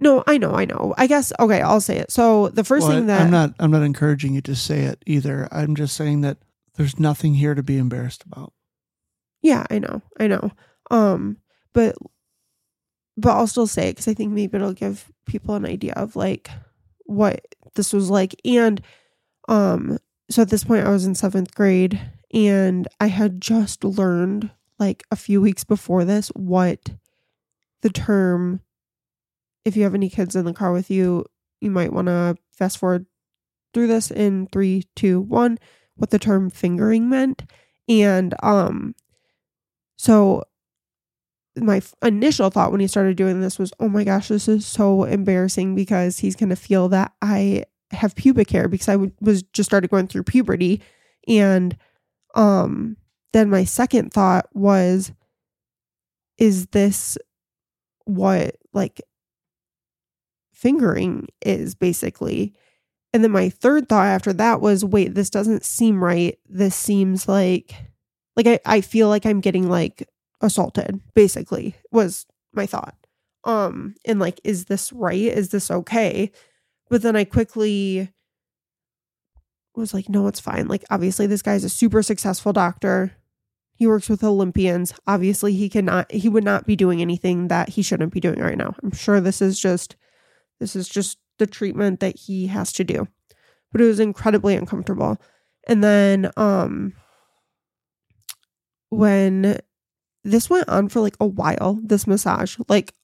[0.00, 0.94] No, I know, I know.
[0.96, 2.10] I guess okay, I'll say it.
[2.10, 5.02] So the first Well, thing that I'm not I'm not encouraging you to say it
[5.06, 5.46] either.
[5.52, 6.38] I'm just saying that
[6.76, 8.52] there's nothing here to be embarrassed about.
[9.42, 10.02] Yeah, I know.
[10.18, 10.50] I know.
[10.90, 11.38] Um
[11.72, 11.96] but
[13.16, 16.50] but I'll still say cuz I think maybe it'll give people an idea of like
[17.06, 18.80] what this was like and
[19.48, 19.98] um
[20.30, 22.00] so at this point I was in 7th grade
[22.32, 26.90] and I had just learned like a few weeks before this what
[27.82, 28.60] the term
[29.64, 31.24] if you have any kids in the car with you,
[31.60, 33.06] you might want to fast forward
[33.72, 35.58] through this in three, two, one,
[35.96, 37.44] what the term fingering meant.
[37.88, 38.94] And um
[39.96, 40.44] so
[41.56, 45.04] my initial thought when he started doing this was, oh my gosh, this is so
[45.04, 49.42] embarrassing because he's going to feel that I have pubic hair because I w- was
[49.44, 50.82] just started going through puberty.
[51.28, 51.76] And
[52.34, 52.96] um,
[53.32, 55.12] then my second thought was,
[56.38, 57.16] is this
[58.04, 59.00] what like
[60.52, 62.52] fingering is basically?
[63.14, 66.36] And then my third thought after that was, wait, this doesn't seem right.
[66.48, 67.72] This seems like,
[68.34, 70.08] like I, I feel like I'm getting like
[70.40, 72.96] assaulted basically was my thought.
[73.44, 75.14] Um and like is this right?
[75.14, 76.32] Is this okay?
[76.90, 78.10] But then i quickly
[79.76, 80.66] was like no it's fine.
[80.66, 83.12] Like obviously this guy's a super successful doctor.
[83.74, 84.92] He works with olympians.
[85.06, 88.58] Obviously he cannot he would not be doing anything that he shouldn't be doing right
[88.58, 88.74] now.
[88.82, 89.94] I'm sure this is just
[90.58, 93.06] this is just the treatment that he has to do
[93.72, 95.16] but it was incredibly uncomfortable
[95.68, 96.92] and then um
[98.90, 99.58] when
[100.24, 102.94] this went on for like a while, this massage, like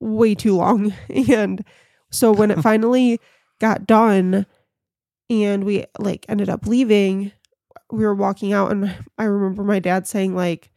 [0.00, 0.92] way too long.
[1.08, 1.64] And
[2.10, 3.20] so when it finally
[3.60, 4.46] got done
[5.30, 7.32] and we like ended up leaving,
[7.90, 10.70] we were walking out and I remember my dad saying like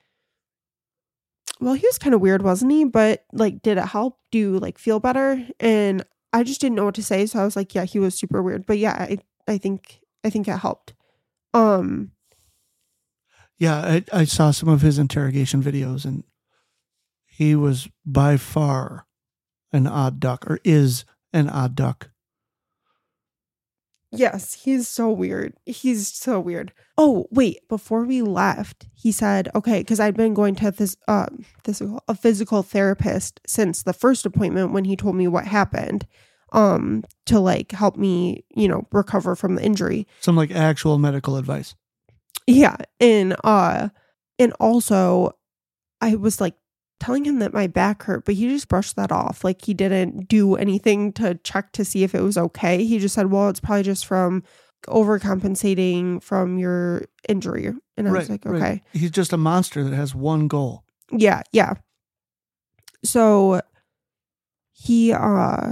[1.61, 2.85] well, he was kind of weird, wasn't he?
[2.85, 4.17] But like did it help?
[4.31, 5.45] Do you like feel better?
[5.59, 8.15] And I just didn't know what to say, so I was like, yeah, he was
[8.15, 8.65] super weird.
[8.65, 10.93] But yeah, I I think I think it helped.
[11.53, 12.11] Um
[13.57, 16.23] Yeah, I, I saw some of his interrogation videos, and
[17.25, 19.05] he was by far
[19.71, 22.09] an odd duck, or is an odd duck.
[24.11, 25.53] Yes, he's so weird.
[25.65, 26.73] He's so weird.
[26.97, 31.45] Oh, wait, before we left, he said, okay, because I'd been going to this um
[31.63, 36.07] physical a physical therapist since the first appointment when he told me what happened.
[36.51, 40.07] Um, to like help me, you know, recover from the injury.
[40.19, 41.75] Some like actual medical advice.
[42.47, 42.77] Yeah.
[42.99, 43.89] And uh
[44.39, 45.33] and also
[46.01, 46.55] I was like
[46.99, 49.43] telling him that my back hurt, but he just brushed that off.
[49.43, 52.83] Like he didn't do anything to check to see if it was okay.
[52.83, 54.43] He just said, "Well, it's probably just from
[54.87, 58.55] overcompensating from your injury." And I was like, right.
[58.55, 60.83] "Okay." He's just a monster that has one goal.
[61.11, 61.73] Yeah, yeah.
[63.03, 63.61] So
[64.73, 65.71] he uh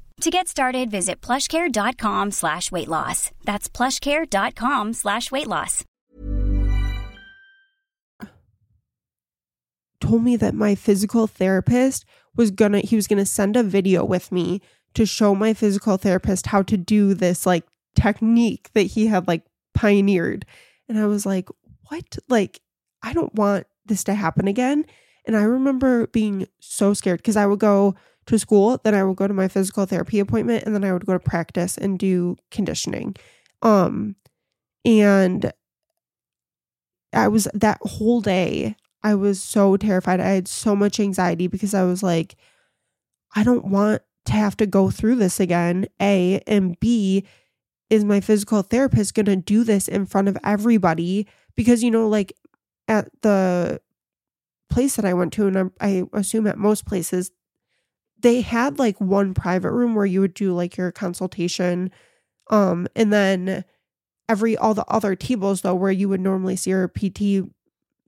[0.21, 3.31] To get started, visit plushcare.com slash weight loss.
[3.43, 5.83] That's plushcare.com slash weight loss.
[9.99, 12.05] told me that my physical therapist
[12.35, 14.61] was gonna he was gonna send a video with me
[14.93, 17.63] to show my physical therapist how to do this like
[17.95, 20.45] technique that he had like pioneered
[20.89, 21.47] and i was like
[21.87, 22.59] what like
[23.03, 24.83] i don't want this to happen again
[25.25, 27.95] and i remember being so scared because i would go
[28.31, 31.05] to school then i would go to my physical therapy appointment and then i would
[31.05, 33.15] go to practice and do conditioning
[33.61, 34.15] um
[34.83, 35.51] and
[37.13, 40.19] i was that whole day I was so terrified.
[40.19, 42.35] I had so much anxiety because I was like,
[43.35, 45.87] I don't want to have to go through this again.
[46.01, 47.25] A and B,
[47.89, 51.27] is my physical therapist going to do this in front of everybody?
[51.55, 52.33] Because, you know, like
[52.87, 53.81] at the
[54.69, 57.31] place that I went to, and I, I assume at most places,
[58.21, 61.91] they had like one private room where you would do like your consultation
[62.49, 63.63] um and then
[64.29, 67.43] every all the other tables though where you would normally see your pt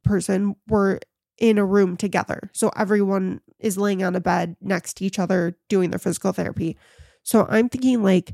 [0.04, 1.00] person were
[1.38, 2.50] in a room together.
[2.54, 6.78] So everyone is laying on a bed next to each other doing their physical therapy.
[7.24, 8.34] So i'm thinking like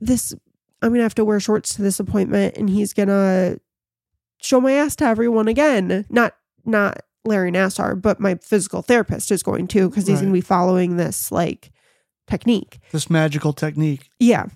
[0.00, 0.32] this
[0.80, 3.58] i'm gonna have to wear shorts to this appointment and he's gonna
[4.40, 6.06] show my ass to everyone again.
[6.08, 6.34] Not
[6.64, 10.22] not larry nassar but my physical therapist is going to because he's Right.
[10.22, 11.70] gonna be following this like
[12.26, 14.08] technique This magical technique.
[14.18, 14.46] yeah.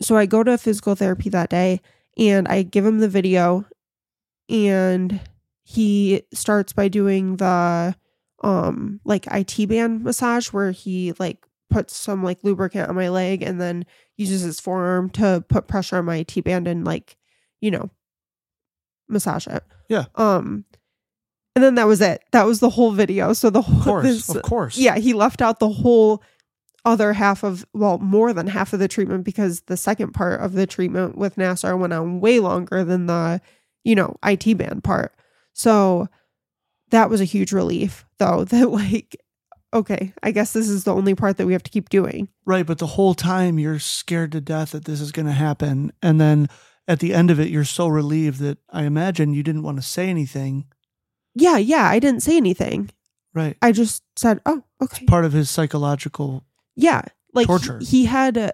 [0.00, 1.80] So I go to physical therapy that day
[2.18, 3.66] and I give him the video
[4.48, 5.20] and
[5.62, 7.94] he starts by doing the
[8.42, 13.42] um like IT band massage where he like puts some like lubricant on my leg
[13.42, 13.84] and then
[14.16, 17.16] uses his forearm to put pressure on my IT band and like,
[17.60, 17.88] you know,
[19.08, 19.62] massage it.
[19.88, 20.06] Yeah.
[20.16, 20.64] Um
[21.54, 22.22] and then that was it.
[22.32, 23.32] That was the whole video.
[23.32, 24.04] So the whole Of course.
[24.04, 24.76] this- of course.
[24.78, 26.22] yeah, he left out the whole
[26.84, 30.52] other half of, well, more than half of the treatment because the second part of
[30.54, 33.40] the treatment with Nassar went on way longer than the,
[33.84, 35.14] you know, IT band part.
[35.52, 36.08] So
[36.90, 39.16] that was a huge relief, though, that like,
[39.72, 42.28] okay, I guess this is the only part that we have to keep doing.
[42.44, 42.66] Right.
[42.66, 45.92] But the whole time you're scared to death that this is going to happen.
[46.02, 46.48] And then
[46.88, 49.82] at the end of it, you're so relieved that I imagine you didn't want to
[49.82, 50.64] say anything.
[51.34, 52.90] Yeah, yeah, I didn't say anything.
[53.34, 53.56] Right.
[53.62, 55.06] I just said, oh, okay.
[55.06, 56.44] Part of his psychological.
[56.76, 57.78] Yeah, like Torture.
[57.78, 58.52] He, he had a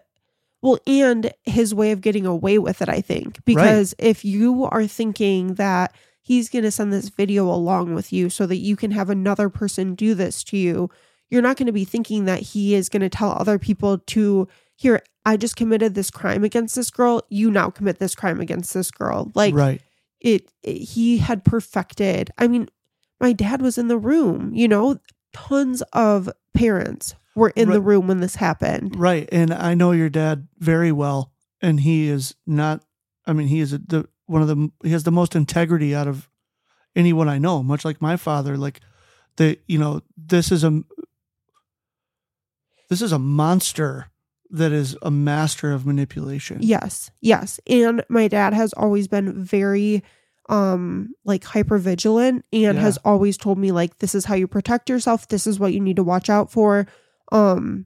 [0.61, 4.87] well, and his way of getting away with it, I think, because if you are
[4.87, 8.91] thinking that he's going to send this video along with you so that you can
[8.91, 10.91] have another person do this to you,
[11.31, 14.49] you're not going to be thinking that he is going to tell other people to
[14.75, 15.01] here.
[15.25, 17.23] I just committed this crime against this girl.
[17.29, 19.31] You now commit this crime against this girl.
[19.35, 19.83] Like right.
[20.21, 22.69] It, it he had perfected i mean
[23.21, 24.99] my dad was in the room you know
[25.33, 29.29] tons of parents were in the room when this happened Right.
[29.31, 31.33] And I know your dad very well.
[31.63, 32.83] And he is not,
[33.27, 36.29] I mean, he is the one of the, he has the most integrity out of
[36.97, 38.57] anyone I know, much like my father.
[38.57, 38.81] Like,
[39.37, 40.83] the, you know, this is a,
[42.91, 44.11] this is a monster
[44.51, 46.59] that is a master of manipulation.
[46.61, 50.03] yes yes and my dad has always been very
[50.49, 52.81] um like hyper vigilant and Yeah.
[52.83, 55.81] has always told me like this is how you protect yourself this is what you
[55.81, 56.87] need to watch out for
[57.33, 57.85] um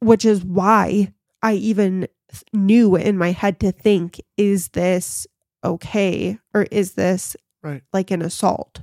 [0.00, 2.06] which is why i even
[2.52, 5.26] knew in my head to think is this
[5.64, 7.82] okay or is this Right.
[7.92, 8.82] like an assault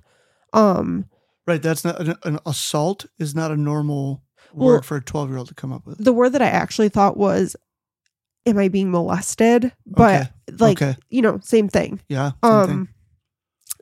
[0.51, 1.05] um
[1.45, 1.61] Right.
[1.61, 5.37] That's not an, an assault is not a normal Well- word for a 12 year
[5.37, 6.03] old to come up with.
[6.03, 7.55] the word that i actually thought was
[8.45, 10.97] am i being molested but like Okay.
[11.09, 12.31] you know same thing Yeah.
[12.43, 12.67] same um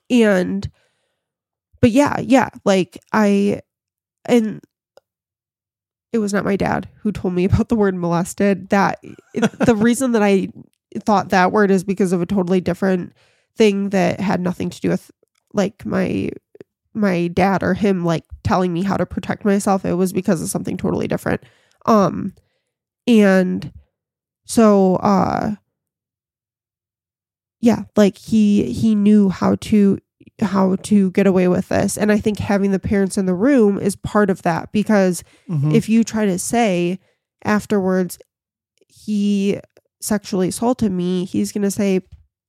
[0.10, 0.21] thing.
[0.23, 0.71] and
[1.81, 3.62] but yeah yeah like i
[4.25, 4.62] and
[6.13, 8.99] it was not my dad who told me about the word molested that
[9.65, 10.47] the reason that i
[10.99, 13.13] thought that word is because of a totally different
[13.55, 15.10] thing that had nothing to do with
[15.53, 16.29] like my
[16.93, 20.49] my dad or him like telling me how to protect myself it was because of
[20.49, 21.41] something totally different.
[21.86, 22.34] Um
[23.08, 23.71] and
[24.45, 25.56] so uh
[27.60, 29.97] yeah like he he knew how to
[30.41, 31.97] how to get away with this.
[31.97, 35.73] And i think having the parents in the room is part of that because Mhm.
[35.73, 36.99] if you try to say
[37.43, 38.17] afterwards
[38.88, 39.60] he
[40.01, 42.01] sexually assaulted me he's going to say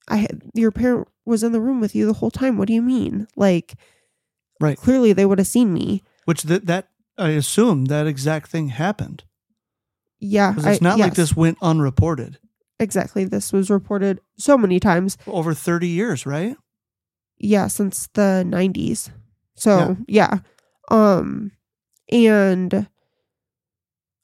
[0.09, 2.57] i had- your parent was in the room with you the whole time.
[2.59, 3.29] What do you mean?
[3.37, 3.75] Like
[4.63, 4.79] Right.
[4.79, 6.89] clearly they would have seen me Which that, that,
[7.19, 9.25] I assume that exact thing happened.
[10.21, 12.39] yeah it's I- not like this went unreported.
[12.79, 16.57] exactly this was reported so many times Over 30 years, right?
[17.39, 19.11] yeah since the 90s
[19.57, 20.39] so yeah.
[20.91, 21.51] um
[22.11, 22.87] and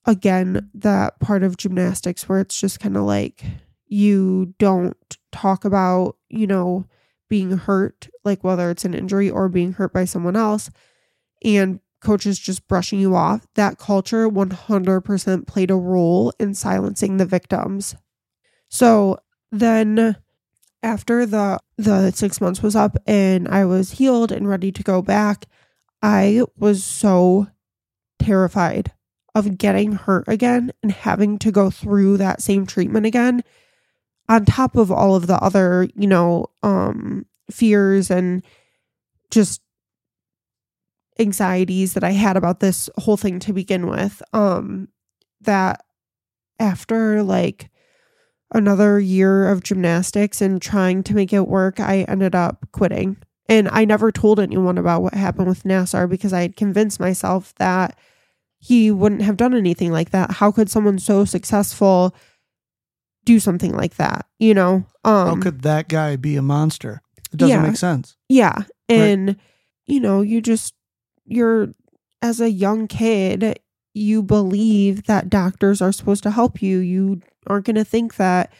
[0.06, 3.42] again that part of gymnastics where it's just kind of like
[3.86, 4.96] you don't
[5.32, 6.84] talk about you know
[7.28, 10.70] being hurt like whether it's an injury or being hurt by someone else
[11.44, 17.26] and coaches just brushing you off that culture 100% played a role in silencing the
[17.26, 17.96] victims.
[18.68, 19.18] So
[19.50, 20.16] then
[20.82, 25.02] after the the 6 months was up and I was healed and ready to go
[25.02, 25.46] back
[26.02, 27.48] I was so
[28.20, 28.92] terrified
[29.34, 33.42] of getting hurt again and having to go through that same treatment again
[34.28, 38.44] on top of all of the other, you know, um fears and
[39.30, 39.60] just
[41.18, 44.22] anxieties that I had about this whole thing to begin with.
[44.32, 44.88] Um
[45.40, 45.84] that
[46.58, 47.70] after like
[48.52, 53.16] another year of gymnastics and trying to make it work, I ended up quitting.
[53.48, 57.54] And I never told anyone about what happened with Nassar because I had convinced myself
[57.56, 57.98] that
[58.58, 60.32] he wouldn't have done anything like that.
[60.32, 62.14] How could someone so successful
[63.28, 64.26] do something like that?
[64.38, 64.84] You know?
[65.04, 67.02] Um How could that guy be a monster?
[67.32, 67.66] It doesn't Yeah.
[67.68, 68.16] make sense.
[68.28, 68.62] Yeah.
[68.88, 69.36] And,
[69.86, 70.72] you know, you just,
[71.26, 71.74] you're,
[72.22, 73.60] as a young kid,
[73.94, 76.78] you believe that doctors are supposed to help you.
[76.78, 78.50] You aren't going to think that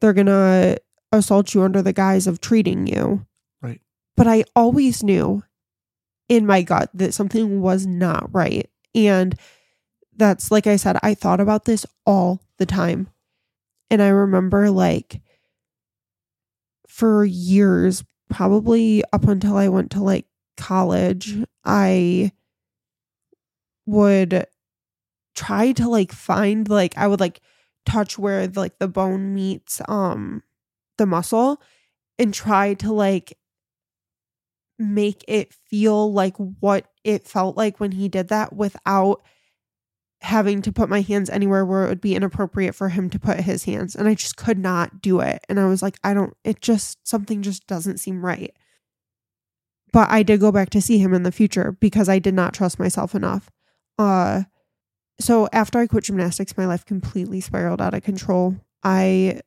[0.00, 0.78] they're going to
[1.12, 3.26] assault you under the guise of treating you.
[3.60, 3.80] Right.
[4.16, 5.42] But I always knew
[6.28, 8.70] in my gut that something was not right.
[8.94, 9.34] And
[10.16, 13.08] that's, like I said, I thought about this all the time.
[13.92, 15.20] And I remember, like,
[16.88, 20.26] for years, probably up until I went to like
[20.56, 22.32] college, I
[23.86, 24.46] would
[25.34, 27.40] try to like find like I would like
[27.86, 30.42] touch where like the bone meets um
[30.98, 31.60] the muscle
[32.18, 33.38] and try to like
[34.78, 39.22] make it feel like what it felt like when he did that without
[40.22, 43.40] having to put my hands anywhere where it would be inappropriate for him to put
[43.40, 45.44] his hands and I just could not do it.
[45.48, 48.54] And I was like I don't it just something just doesn't seem right.
[49.92, 52.54] But I did go back to see him in the future because I did not
[52.54, 53.50] trust myself enough.
[53.98, 54.44] Uh
[55.20, 58.56] so after I quit gymnastics my life completely spiraled out of control.
[58.84, 59.40] I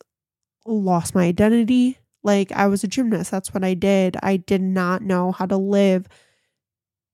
[0.65, 1.99] lost my identity.
[2.21, 3.31] Like I was a gymnast.
[3.31, 4.17] That's what I did.
[4.21, 6.07] I did not know how to live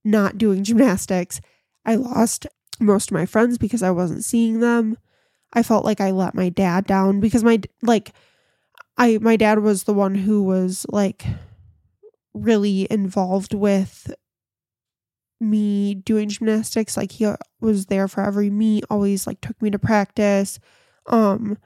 [0.04, 1.42] not doing gymnastics.
[1.86, 2.48] I lost
[2.82, 4.98] most of my friends because I wasn't seeing them.
[5.54, 8.14] I felt like I let my dad down because my like
[8.98, 11.26] I my dad was the one who was like
[12.34, 14.14] really involved with
[15.40, 16.96] me doing gymnastics.
[16.96, 20.60] Like he was there for every meet always like took me to practice.
[21.08, 21.58] Um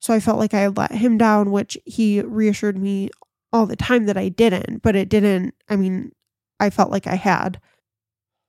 [0.00, 3.10] so I felt like I let him down which he reassured me
[3.52, 6.12] all the time that I didn't but it didn't I mean
[6.60, 7.60] I felt like I had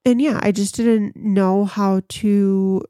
[0.06, 2.84] and yeah, I just didn't know how to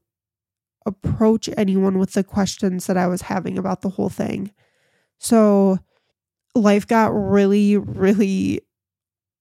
[0.85, 4.51] approach anyone with the questions that I was having about the whole thing.
[5.17, 5.79] So
[6.55, 8.61] life got really, really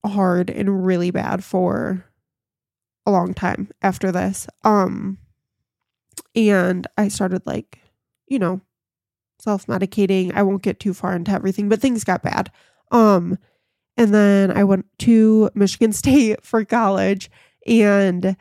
[0.05, 2.05] hard and really bad for
[3.05, 4.47] a long time after this.
[4.63, 5.17] Um
[6.35, 7.79] and I started like,
[8.27, 8.61] you know,
[9.39, 10.33] self-medicating.
[10.33, 12.51] I won't get too far into everything, but things got bad.
[12.91, 13.37] Um
[13.97, 17.29] and then I went to Michigan State for college
[17.65, 18.35] and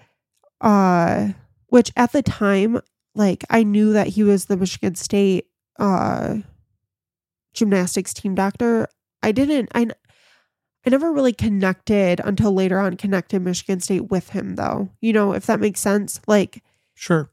[0.60, 1.28] uh
[1.68, 2.80] which at the time
[3.14, 5.46] like I knew that he was the Michigan State
[5.78, 6.36] uh
[7.52, 8.88] gymnastics team doctor.
[9.22, 9.88] I didn't I
[10.86, 14.90] I never really connected until later on connected Michigan State with him though.
[15.00, 16.20] You know, if that makes sense.
[16.26, 16.62] Like
[16.94, 17.30] Sure.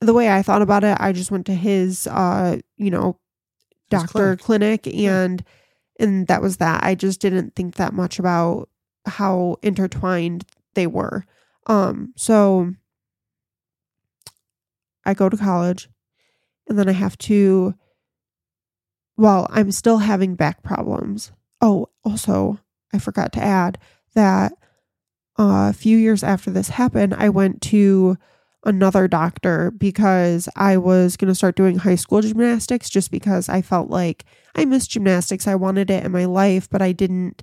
[0.00, 3.18] the way I thought about it, I just went to his uh, you know,
[3.88, 4.82] doctor clinic.
[4.82, 5.42] clinic, and
[5.98, 6.84] and that was that.
[6.84, 8.68] I just didn't think that much about
[9.06, 11.24] how intertwined they were.
[11.66, 12.74] Um so
[15.04, 15.88] I go to college
[16.68, 17.74] and then I have to
[19.16, 21.30] well, I'm still having back problems.
[21.60, 22.58] Oh, also,
[22.90, 23.76] I forgot to add
[24.14, 24.52] that
[25.38, 28.16] uh, a few years after this happened, I went to
[28.64, 33.62] another doctor because I was going to start doing high school gymnastics just because I
[33.62, 35.46] felt like I missed gymnastics.
[35.46, 37.42] I wanted it in my life, but I didn't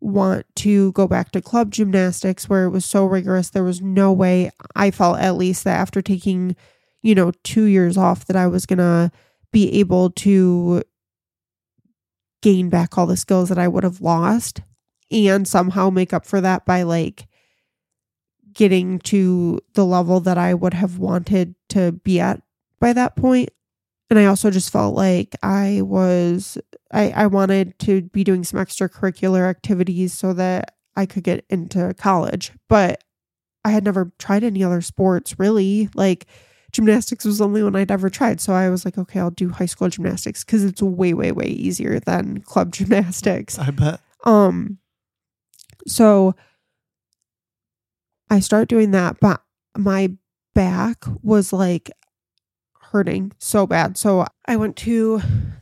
[0.00, 3.50] want to go back to club gymnastics where it was so rigorous.
[3.50, 6.54] There was no way I felt at least that after taking,
[7.02, 9.10] you know, 2 years off that I was going to
[9.52, 10.82] be able to
[12.42, 14.60] gain back all the skills that I would have lost
[15.10, 17.26] and somehow make up for that by like
[18.52, 22.42] getting to the level that I would have wanted to be at
[22.80, 23.50] by that point.
[24.08, 26.58] And I also just felt like I was
[26.92, 31.92] I, I wanted to be doing some extracurricular activities so that I could get into
[31.94, 32.52] college.
[32.68, 33.02] But
[33.64, 35.88] I had never tried any other sports really.
[35.94, 36.26] Like
[36.72, 38.40] gymnastics was the only one I'd ever tried.
[38.40, 41.46] So I was like, okay, I'll do high school gymnastics because it's way, way, way
[41.46, 43.58] easier than club gymnastics.
[43.58, 44.00] I bet.
[44.24, 44.78] Um,
[45.86, 46.34] so
[48.30, 49.42] I start doing that, but
[49.76, 50.12] my
[50.54, 51.90] back was like
[52.92, 53.96] hurting so bad.
[53.98, 55.20] So I went to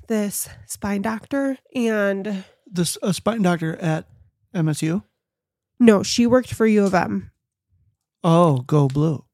[0.08, 4.06] this spine doctor and This a spine doctor at
[4.54, 5.02] MSU.
[5.80, 7.30] no, she worked for U of M.
[8.22, 9.24] Oh, go blue.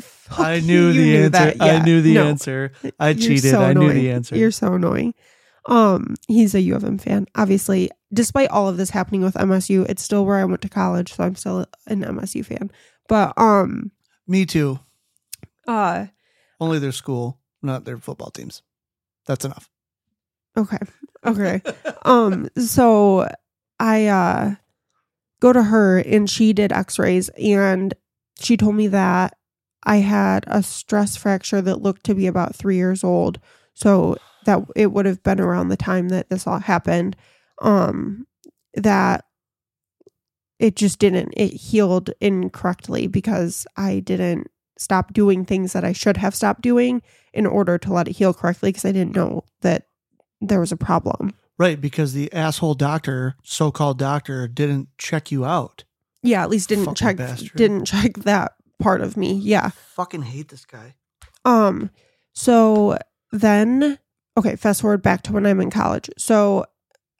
[0.00, 1.30] Fuck I knew the answer.
[1.30, 1.60] that.
[1.60, 2.26] I knew the no.
[2.28, 2.72] answer.
[2.98, 3.50] I cheated.
[3.50, 4.36] so I knew the answer.
[4.36, 5.14] You're so annoying.
[5.66, 7.26] Um, he's a U of M fan.
[7.34, 11.14] Obviously, despite all of this happening with MSU, it's still where I went to college,
[11.14, 12.70] so I'm still an MSU fan.
[13.08, 13.92] But um,
[14.26, 14.80] Me too.
[15.68, 16.06] uh,
[16.60, 18.62] Only their school, not their football teams.
[19.26, 19.70] That's enough.
[20.56, 20.78] okay,
[21.24, 21.62] okay.
[22.02, 23.28] um, so
[23.78, 24.54] I uh
[25.40, 27.94] go to her and she did X-rays and
[28.38, 29.36] she told me that
[29.84, 33.40] I had a stress fracture that looked to be about three years old.
[33.74, 37.16] So that it would have been around the time that this all happened.
[37.62, 38.26] Um,
[38.74, 39.24] that
[40.58, 44.50] it just didn't, it healed incorrectly because I didn't
[44.80, 47.02] stop doing things that I should have stopped doing
[47.32, 49.84] in order to let it heal correctly because I didn't know that
[50.40, 51.34] there was a problem.
[51.58, 55.84] Right, because the asshole doctor, so-called doctor, didn't check you out.
[56.22, 57.52] Yeah, at least didn't Fucking check bastard.
[57.54, 59.34] didn't check that part of me.
[59.34, 59.68] Yeah.
[59.94, 60.94] Fucking hate this guy.
[61.44, 61.90] Um,
[62.32, 62.98] so
[63.32, 63.98] then,
[64.38, 66.08] okay, fast forward back to when I'm in college.
[66.16, 66.64] So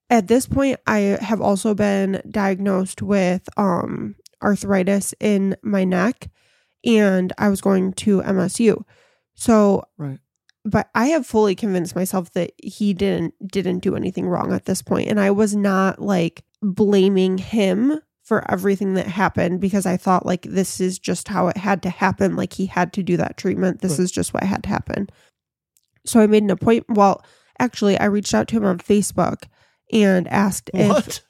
[0.09, 6.31] at this point, I have also been diagnosed with um arthritis in my neck,
[6.85, 8.83] and I was going to MSU.
[9.35, 10.19] So, Right.
[10.65, 14.83] but I have fully convinced myself that he didn't didn't do anything wrong at this
[14.83, 20.25] point, and I was not like blaming him for everything that happened because I thought
[20.27, 22.37] like this is just how it had to happen.
[22.37, 23.81] Like he had to do that treatment.
[23.81, 24.01] This Right.
[24.05, 25.09] is just what had to happen.
[26.07, 26.97] So I made an appointment.
[26.97, 27.25] Well,
[27.59, 29.45] actually, I reached out to him on Facebook
[29.93, 31.21] and asked if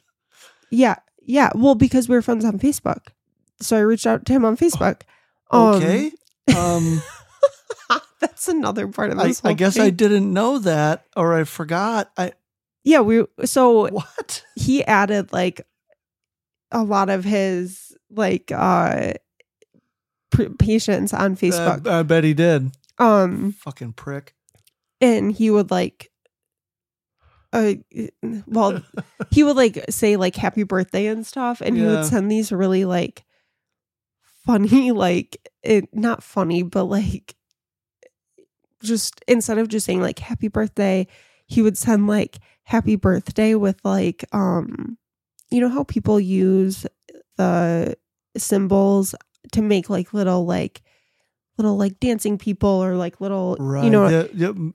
[0.71, 1.51] yeah, yeah.
[1.55, 3.09] Well, because we were friends on Facebook,
[3.61, 5.03] so I reached out to him on Facebook.
[5.03, 5.07] Um,
[5.53, 6.13] Okay.
[6.57, 7.03] Um,
[8.21, 9.45] that's another part of I, this.
[9.45, 12.11] I whole guess I didn't know that, or I forgot.
[12.17, 12.33] I
[12.85, 13.25] Yeah, we.
[13.45, 14.45] So what?
[14.57, 15.67] he added like
[16.71, 19.15] a lot of his like uh
[20.59, 21.87] patients on Facebook.
[21.87, 22.71] I, I bet he did.
[22.99, 24.35] um, Fucking prick.
[25.01, 26.11] and he would like.
[27.53, 27.75] Uh,
[28.47, 28.81] well,
[29.33, 32.85] he would like say like happy birthday and stuff, and he would send these really
[32.85, 33.25] like
[34.47, 37.35] funny, like it not funny, but like
[38.83, 41.07] just instead of just saying like happy birthday,
[41.47, 44.97] he would send like happy birthday with like um
[45.51, 46.87] you know how people use
[47.37, 47.97] the
[48.37, 49.15] symbols
[49.53, 50.83] to make like little like
[51.59, 53.85] little like dancing people or like little Right.
[53.85, 54.31] you know the,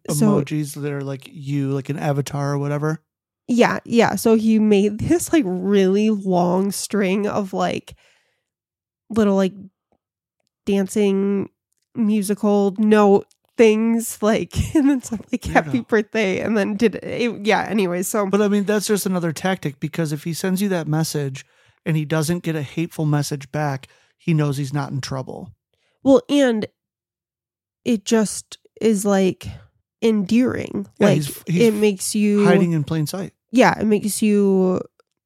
[0.08, 3.02] the so- emojis that are like you, like an avatar or whatever.
[3.48, 4.16] Yeah, yeah.
[4.16, 7.96] So he made this like really long string of like
[9.10, 9.54] little like
[10.66, 11.50] dancing
[11.96, 13.28] musical note
[13.58, 18.26] things like and then some like happy birthday and then did it, yeah anyway so
[18.28, 21.46] But I mean, that's just another tactic because if he sends you that message
[21.86, 23.88] and he doesn't get a hateful message back,
[24.18, 25.52] he knows he's not in trouble.
[26.04, 26.66] well and
[27.86, 29.46] it just is like
[30.02, 33.32] endearing Yeah, like he's- he's it makes you Hiding in plain sight.
[33.52, 34.82] yeah it makes you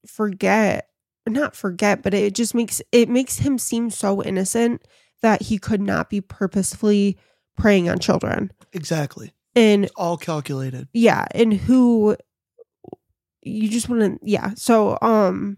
[0.06, 0.89] forget
[1.28, 4.82] not forget but it just makes it makes him seem so innocent
[5.22, 7.18] that he could not be purposefully
[7.58, 9.34] preying on children Exactly.
[9.56, 10.88] and It's all calculated.
[10.94, 12.16] yeah and who
[13.42, 15.58] you just want to yeah so um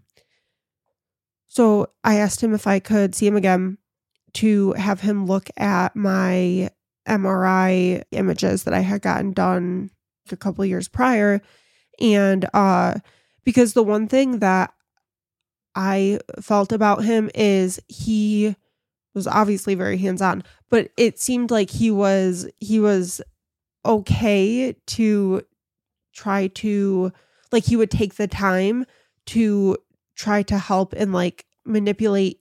[1.48, 3.78] so i asked him if i could see him again
[4.34, 6.70] to have him look at my
[7.08, 9.90] mri images that i had gotten done
[10.32, 11.42] a couple years prior
[12.00, 12.96] and uh
[13.44, 14.74] because the one thing that
[15.76, 18.56] i felt about him is he
[19.14, 23.22] was obviously very hands-on but it seemed like he was he was
[23.86, 25.42] okay to
[26.14, 27.12] try to
[27.52, 28.86] like he would take the time
[29.26, 29.78] to
[30.16, 32.40] try to help and like manipulate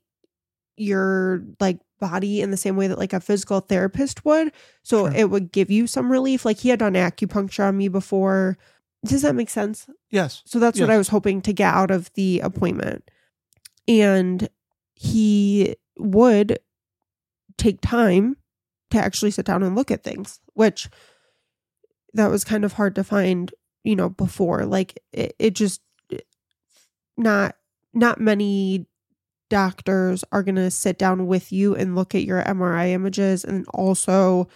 [0.76, 4.51] your like body in the same way that like a physical therapist would
[4.83, 5.14] so Sure.
[5.16, 8.57] it would give you some relief like he had done acupuncture on me before
[9.05, 10.43] does that make sense Yes.
[10.47, 13.11] so that's what I was hoping to get out of the appointment.
[13.89, 14.49] And
[14.95, 16.59] he would
[17.57, 18.37] take time
[18.91, 20.89] to actually sit down and look at things, which
[22.14, 23.53] that was kind of hard to find,
[23.85, 24.64] you know, before.
[24.64, 25.81] Like it, it just
[27.16, 27.57] not
[27.93, 28.87] not many
[29.49, 33.66] doctors are going to sit down with you and look at your MRI images and
[33.74, 34.49] also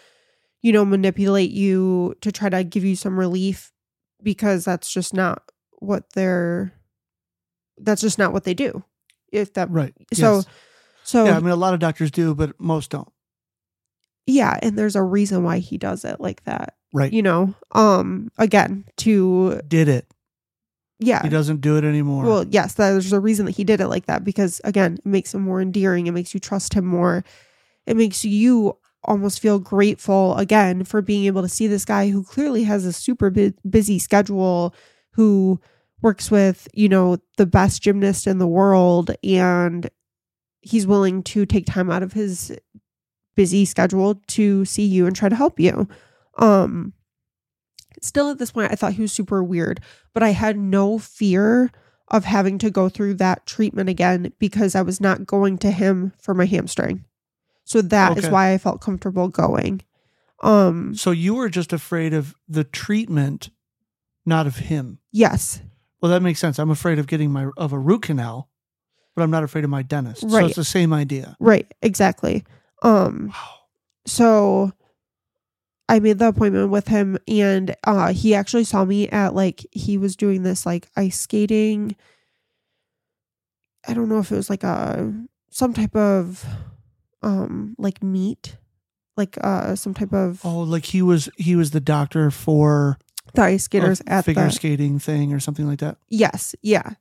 [0.62, 3.72] you know manipulate you to try to give you some relief
[4.22, 6.72] because that's just not what they're
[7.76, 8.84] that's just not what they do
[9.34, 9.94] if that Right.
[10.12, 10.46] so Yes.
[11.02, 13.08] so yeah, I mean, a lot of doctors do, but most don't.
[14.26, 17.12] Yeah, and there's a reason why he does it like that Right.
[17.12, 20.06] you know um again to Did it.
[20.98, 22.24] yeah He doesn't do it anymore.
[22.24, 25.34] Well, yes, there's a reason that he did it like that because again, it makes
[25.34, 26.06] him more endearing.
[26.06, 27.24] It makes you trust him more.
[27.86, 32.22] It makes you almost feel grateful again for being able to see this guy who
[32.24, 34.74] clearly has a super bu- busy schedule,
[35.12, 35.60] who
[36.04, 39.90] works with, you know, the best gymnast in the world and
[40.60, 42.56] he's willing to take time out of his
[43.34, 45.88] busy schedule to see you and try to help you.
[46.38, 46.92] Um
[48.02, 49.80] still at this point I thought he was super weird,
[50.12, 51.70] but I had no fear
[52.08, 56.12] of having to go through that treatment again because I was not going to him
[56.20, 57.04] for my hamstring.
[57.64, 58.32] So that is Okay.
[58.32, 59.80] why I felt comfortable going.
[60.42, 63.48] Um So you were just afraid of the treatment,
[64.26, 64.98] not of him.
[65.10, 65.60] yes.
[66.04, 66.58] Well, that makes sense.
[66.58, 68.50] I'm afraid of getting my of a root canal,
[69.16, 70.20] but I'm not afraid of my dentist.
[70.20, 70.44] So Right.
[70.44, 71.34] it's the same idea.
[71.40, 72.44] Right, exactly.
[72.82, 73.54] Um Wow.
[74.04, 74.72] so
[75.88, 79.96] I made the appointment with him and uh he actually saw me at like he
[79.96, 81.96] was doing this like ice skating
[83.88, 85.10] I don't know if it was like a
[85.48, 86.44] some type of
[87.22, 88.58] um like meet
[89.16, 92.98] like uh some type of Oh, like he was he was the doctor for
[93.32, 95.96] the ice skaters at figure the skating thing or something like that.
[96.08, 96.94] Yes, yeah.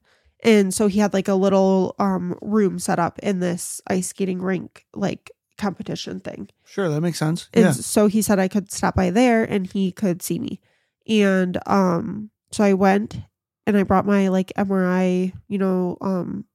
[0.44, 4.42] And so he had like a little um room set up in this ice skating
[4.42, 6.50] rink like competition thing.
[6.66, 7.50] Sure, that makes sense.
[7.54, 7.72] And yeah.
[7.72, 10.60] so he said I could stop by there and he could see me.
[11.08, 13.18] And um so I went
[13.66, 16.46] and I brought my like MRI, you know, um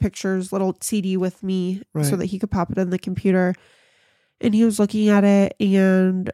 [0.00, 3.54] pictures little CD with me so that he could pop it in the computer.
[4.40, 6.30] And he was looking at it and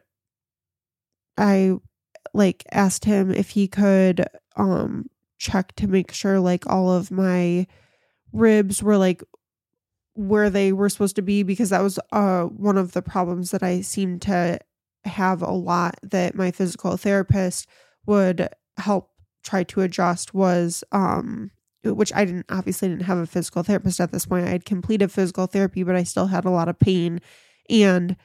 [1.37, 1.73] I
[2.35, 4.25] like asked him if he could
[4.57, 7.65] um check to make sure like all of my
[8.31, 9.23] ribs were like
[10.13, 13.63] where they were supposed to be because that was uh one of the problems that
[13.63, 14.59] I seemed to
[15.05, 17.67] have a lot that my physical therapist
[18.05, 19.11] would help
[19.43, 21.51] try to adjust was um
[21.83, 24.47] which I didn't obviously didn't have a physical therapist at this point.
[24.47, 27.21] I had completed physical therapy, but I still had a lot of pain.
[27.69, 28.15] And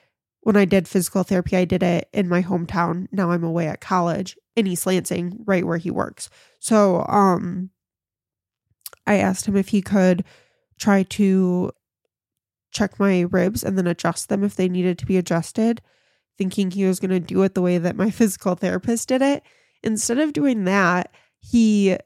[0.43, 3.09] when I did physical therapy, I did it in my hometown.
[3.12, 6.30] Now I'm away at college in East Lansing, right where he works.
[6.59, 7.70] So um
[9.07, 10.24] I asked him if he could
[10.78, 11.72] try to
[12.70, 15.82] check my ribs and then adjust them if they needed to be adjusted,
[16.38, 19.43] thinking he was going to do it the way that my physical therapist did it.
[19.82, 21.97] Instead of doing that, he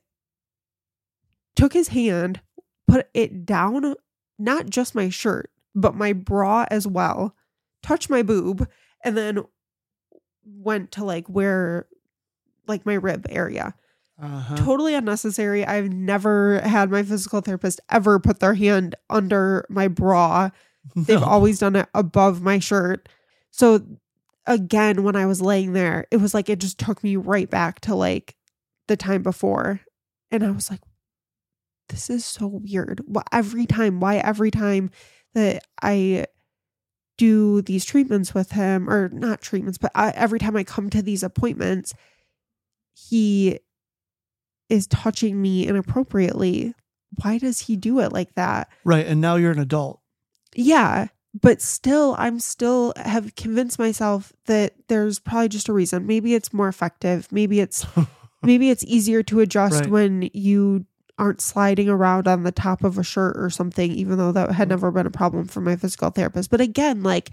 [1.56, 2.40] took his hand,
[2.88, 3.94] put it down,
[4.38, 7.34] not just my shirt, but my bra as well,
[7.84, 8.68] touched my boob,
[9.04, 9.44] and then
[10.44, 11.86] went to like where,
[12.66, 13.74] like my rib area
[14.20, 14.56] Uh-huh.
[14.56, 15.64] totally unnecessary.
[15.66, 20.50] I've never had my physical therapist ever put their hand under my bra.
[20.96, 21.26] They've No.
[21.26, 23.08] always done it above my shirt.
[23.50, 23.84] So
[24.46, 27.80] again, when I was laying there, it was like it just took me right back
[27.80, 28.36] to like
[28.88, 29.80] the time before.
[30.30, 30.80] And I was like,
[31.88, 33.02] this is so weird.
[33.06, 34.90] Why every time, why every time
[35.34, 36.26] that I
[37.16, 41.02] do these treatments with him, or not treatments, but I, every time I come to
[41.02, 41.94] these appointments,
[42.94, 43.58] he
[44.68, 46.74] is touching me inappropriately.
[47.22, 48.68] Why does he do it like that?
[48.84, 49.06] Right.
[49.06, 50.00] And now you're an adult.
[50.56, 51.08] Yeah,
[51.40, 56.06] but still, I'm still have convinced myself that there's probably just a reason.
[56.06, 57.30] Maybe it's more effective.
[57.30, 57.84] Maybe it's
[58.42, 59.90] maybe it's easier to adjust Right.
[59.90, 60.86] when you
[61.18, 64.68] aren't sliding around on the top of a shirt or something, even though that had
[64.68, 66.50] never been a problem for my physical therapist.
[66.50, 67.30] But again, like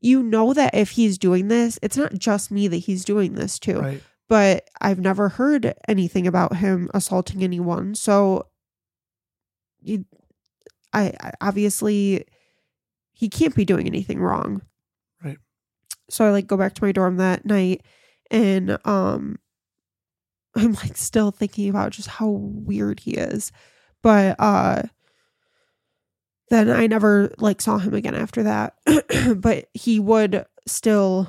[0.00, 3.58] you know that if he's doing this, it's not just me that he's doing this
[3.60, 4.02] to Right.
[4.28, 7.94] but I've never heard anything about him assaulting anyone.
[7.94, 8.46] So,
[9.82, 10.06] you,
[10.92, 12.24] I, I obviously
[13.12, 14.62] he can't be doing anything wrong.
[15.22, 15.36] Right.
[16.08, 17.82] So I like go back to my dorm that night,
[18.30, 19.38] and um,
[20.54, 23.52] I'm like still thinking about just how weird he is,
[24.02, 24.82] but uh.
[26.48, 28.74] Then I never like saw him again after that,
[29.36, 31.28] but he would still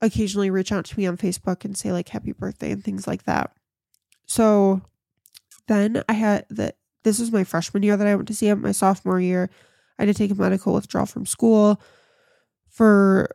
[0.00, 3.24] occasionally reach out to me on Facebook and say like happy birthday and things like
[3.24, 3.52] that.
[4.26, 4.82] So
[5.66, 8.62] then I had that this was my freshman year that I went to see him,
[8.62, 9.50] my sophomore year.
[9.98, 11.80] I had to take a medical withdrawal from school
[12.68, 13.34] for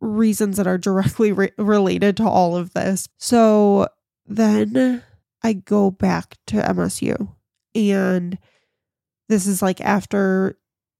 [0.00, 3.08] reasons that are directly re- related to all of this.
[3.18, 3.88] So
[4.30, 5.02] then
[5.42, 7.34] I go back to MSU
[7.74, 8.38] and
[9.28, 10.56] this is like after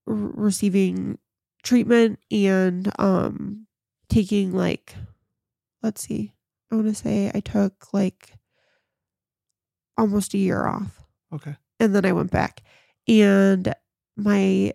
[0.06, 1.18] r- receiving
[1.62, 3.66] treatment and um
[4.08, 4.94] taking like
[5.82, 6.32] let's see.
[6.70, 8.34] I want to say i took like
[9.96, 11.02] almost a year off.
[11.32, 11.56] Okay.
[11.78, 12.62] and then i went back.
[13.06, 13.72] And
[14.16, 14.72] my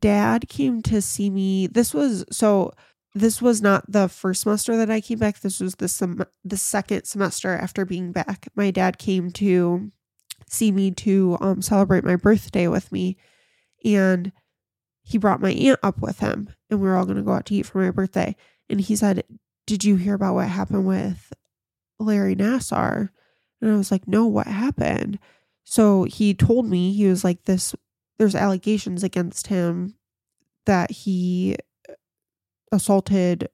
[0.00, 1.66] dad came to see me.
[1.66, 2.72] This was so
[3.16, 5.40] this was not the first semester that i came back.
[5.40, 8.48] This was the sem- the second semester after being back.
[8.54, 9.90] My dad came to
[10.48, 13.16] see me to um celebrate my birthday with me
[13.84, 14.32] and
[15.02, 17.46] he brought my aunt up with him and we were all going to go out
[17.46, 18.36] to eat for my birthday.
[18.68, 19.24] And he said
[19.66, 21.32] did you hear about what happened with
[21.98, 23.08] larry nassar?
[23.62, 25.18] And i was like no what happened?
[25.64, 27.74] So he told me he was like this
[28.18, 29.94] there's allegations against him
[30.66, 31.56] that he
[32.72, 33.48] assaulted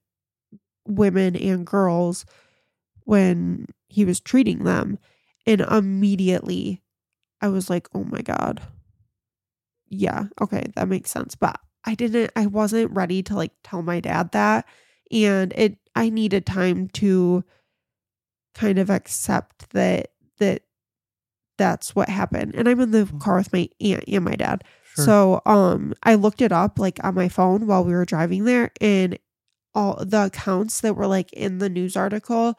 [0.87, 2.25] women and girls
[3.05, 4.99] when he was treating them.
[5.47, 6.83] And immediately
[7.41, 8.63] i was like oh my god.
[9.89, 11.35] Yeah okay that makes sense.
[11.35, 14.67] But I didn't I wasn't ready to like tell my dad that.
[15.11, 17.45] And it I needed time to
[18.55, 20.09] kind of accept that
[20.39, 20.63] that
[21.59, 22.55] that's what happened.
[22.55, 23.19] And I'm in the mm-hmm.
[23.19, 24.65] car with my aunt and my dad.
[24.95, 25.07] Sure.
[25.07, 28.71] So um I looked it up like on my phone while we were driving there
[28.81, 29.19] and
[29.75, 32.59] all the accounts that were like in the news article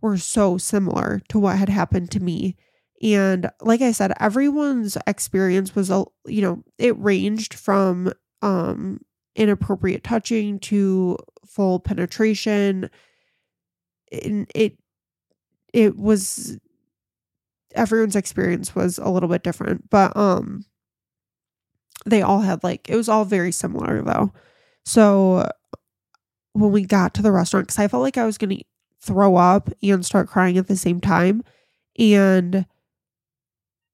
[0.00, 2.56] were so similar to what had happened to me.
[3.02, 8.12] And like I said, everyone's experience was a you know, it ranged from
[8.42, 9.00] um
[9.36, 12.90] inappropriate touching to full penetration.
[14.12, 14.78] And it
[15.72, 16.58] it was
[17.74, 20.64] everyone's experience was a little bit different, but um
[22.04, 24.32] they all had like it was all very similar though.
[24.84, 25.48] So
[26.52, 28.60] when we got to the restaurant cuz I felt like I was to
[29.00, 31.42] throw up and start crying at the same time
[31.98, 32.66] and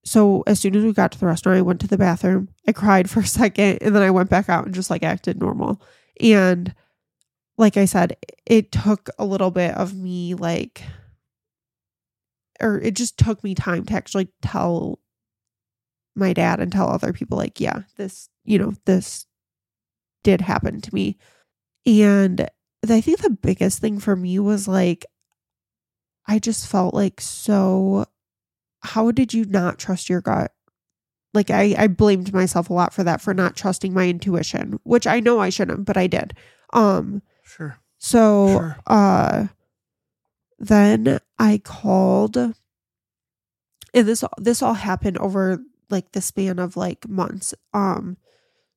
[0.05, 2.49] so as soon as we got to the restaurant, I went to the bathroom.
[2.67, 5.41] I cried for a second and then I went back out and just like acted
[5.41, 5.81] normal.
[6.21, 6.75] And
[7.57, 10.83] like I said, it took a little bit of me like
[12.61, 14.99] or it just took me time to actually tell
[16.15, 19.27] my dad and tell other people like, yeah, this, you know, this
[20.23, 21.17] did happen to me.
[21.87, 22.49] And
[22.89, 25.07] I think the biggest thing for me was like
[26.27, 28.07] I just felt like so
[28.81, 30.53] how did you not trust your gut?
[31.35, 35.07] Like I, I blamed myself a lot for that for not trusting my intuition, which
[35.07, 36.35] I know I shouldn't, but I did.
[36.73, 37.79] Um Sure.
[37.99, 38.77] so Sure.
[38.87, 39.47] uh
[40.59, 42.55] then I called and
[43.93, 45.61] this this all happened over
[45.93, 47.55] like the span of like months.
[47.75, 48.19] Um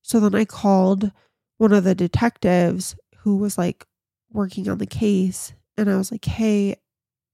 [0.04, 1.12] so then I called
[1.58, 3.86] one of the detectives who was like
[4.32, 6.78] working on the case and I was like, "Hey,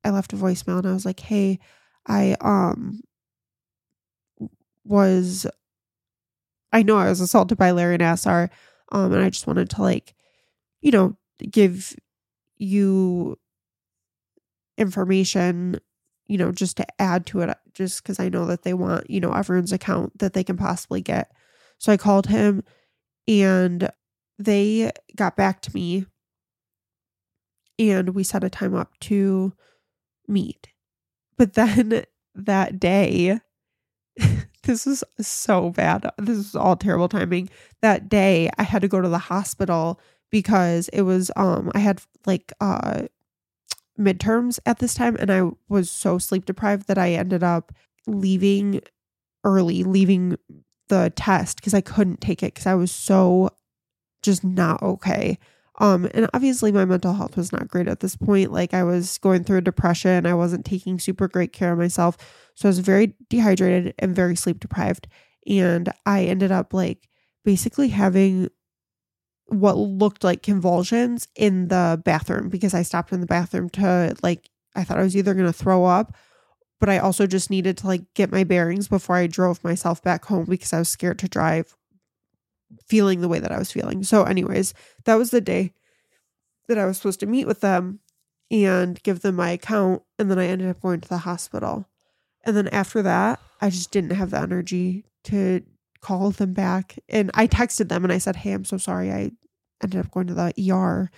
[0.03, 1.59] I left a voicemail and I was like, "Hey,
[2.07, 3.01] I um
[4.85, 5.45] was
[6.71, 8.49] I know I was assaulted by Larry Nassar
[8.91, 10.13] um and I just wanted to like
[10.81, 11.17] you know
[11.51, 11.95] give
[12.57, 13.37] you
[14.77, 15.79] information
[16.31, 19.19] you know just to add to it just cuz I know that they want you
[19.19, 21.31] know everyone's account that they can possibly get.
[21.77, 22.63] So I called him
[23.27, 23.89] and
[24.39, 26.05] they got back to me
[27.79, 29.53] and we set a time up to
[30.27, 30.69] meet.
[31.37, 32.05] But then
[32.35, 33.39] that day,
[34.63, 36.09] this was so bad.
[36.17, 37.49] This is all terrible timing.
[37.81, 42.01] That day, I had to go to the hospital because it was um I had
[42.25, 43.03] like uh
[43.99, 47.71] midterms at this time and I was so sleep deprived that I ended up
[48.07, 48.81] leaving
[49.43, 50.37] early, leaving
[50.89, 53.49] the test because I couldn't take it because I was so
[54.21, 55.37] just not okay.
[55.79, 58.51] Um, and obviously my mental health was not great at this point.
[58.51, 60.25] Like I was going through a depression.
[60.25, 62.17] I wasn't taking super great care of myself.
[62.55, 65.07] So I was very dehydrated and very sleep deprived.
[65.47, 67.09] And I ended up like
[67.43, 68.49] basically having
[69.51, 74.49] what looked like convulsions in the bathroom because I stopped in the bathroom to like
[74.75, 76.15] I thought I was either going to throw up,
[76.79, 80.25] but I also just needed to like get my bearings before I drove myself back
[80.25, 81.75] home because I was scared to drive
[82.87, 84.03] feeling the way that I was feeling.
[84.03, 84.73] So anyways,
[85.03, 85.73] that was the day
[86.69, 87.99] that I was supposed to meet with them
[88.49, 91.87] and give them my account and then I ended up going to the hospital.
[92.45, 95.61] And then after that, I just didn't have the energy to
[96.01, 96.97] call them back.
[97.07, 99.11] And I texted them and I said, Hey, I'm so sorry.
[99.11, 99.31] I
[99.83, 101.09] ended up going to the ER,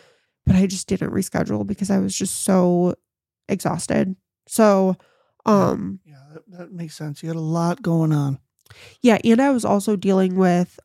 [0.45, 2.95] but I just didn't reschedule because I was just so
[3.47, 4.16] exhausted.
[4.47, 4.95] So,
[5.45, 7.22] um, Yeah, that, that makes sense.
[7.24, 8.39] You had a lot going on.
[9.01, 9.18] yeah.
[9.24, 10.80] And I was also dealing with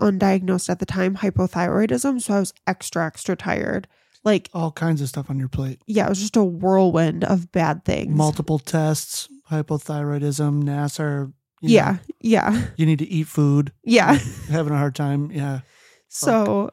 [0.00, 2.20] undiagnosed at the time hypothyroidism.
[2.20, 3.86] So I was extra, extra tired.
[4.24, 5.80] Like, All kinds of stuff on your plate.
[5.86, 8.16] yeah, it was just a whirlwind of bad things.
[8.16, 11.32] Multiple tests, hypothyroidism, Nassar.
[11.60, 11.96] you know, Yeah.
[12.20, 12.66] Yeah.
[12.76, 13.72] you need to eat food.
[13.84, 14.14] Yeah.
[14.48, 15.30] Having a hard time.
[15.30, 15.60] Yeah.
[16.08, 16.70] So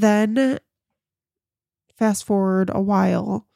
[0.00, 0.58] then,
[1.96, 3.46] fast forward a while,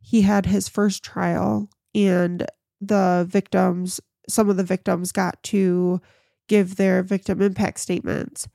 [0.00, 2.46] he had his first trial, and
[2.80, 6.00] the victims, some of the victims got to
[6.48, 8.48] give their victim impact statements.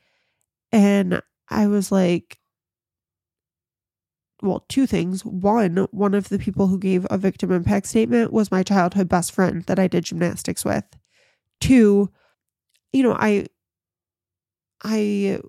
[0.71, 2.39] And I was like,
[4.41, 5.23] well, two things.
[5.23, 9.31] One, one of the people who gave a victim impact statement was my childhood best
[9.31, 10.85] friend that I did gymnastics with.
[11.59, 12.09] Two,
[12.91, 13.47] you know, I
[14.83, 15.41] I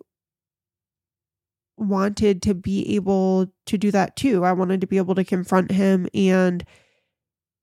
[1.76, 4.44] wanted to be able to do that too.
[4.44, 6.64] I wanted to be able to confront him and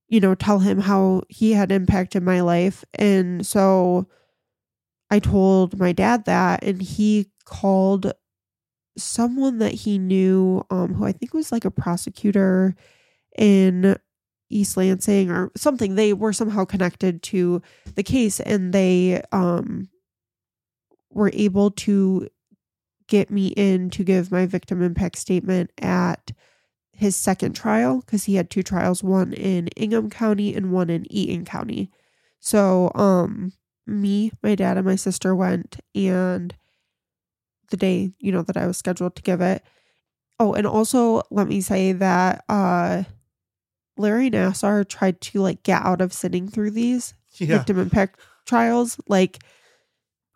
[0.10, 2.84] you know, tell him how he had impacted my life.
[2.96, 4.08] And so
[5.12, 8.12] I told my dad that and he called
[8.98, 12.76] someone that he knew um who I think was like a prosecutor
[13.38, 13.96] in
[14.50, 15.96] East Lansing or something.
[15.96, 17.62] They were somehow connected to
[17.96, 19.90] the case and they um
[21.12, 22.30] were able to
[23.10, 26.32] get me in to give my victim impact statement at
[26.94, 31.06] his second trial because he had two trials, one in Ingham County and one in
[31.12, 31.92] Eaton County.
[32.40, 33.52] So, um,
[33.88, 36.56] me, my dad, and my sister went, and
[37.72, 39.64] the day you know that I was scheduled to give it.
[40.40, 43.04] Oh, and also let me say that uh,
[43.98, 47.58] Larry Nassar tried to like get out of sitting through these Yeah.
[47.58, 49.40] victim impact trials, like,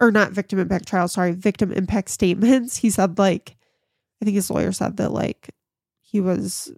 [0.04, 2.78] or not victim impact trials, sorry, victim impact statements.
[2.84, 3.56] He said, like,
[4.22, 5.50] I think his lawyer said that, like,
[6.02, 6.72] he was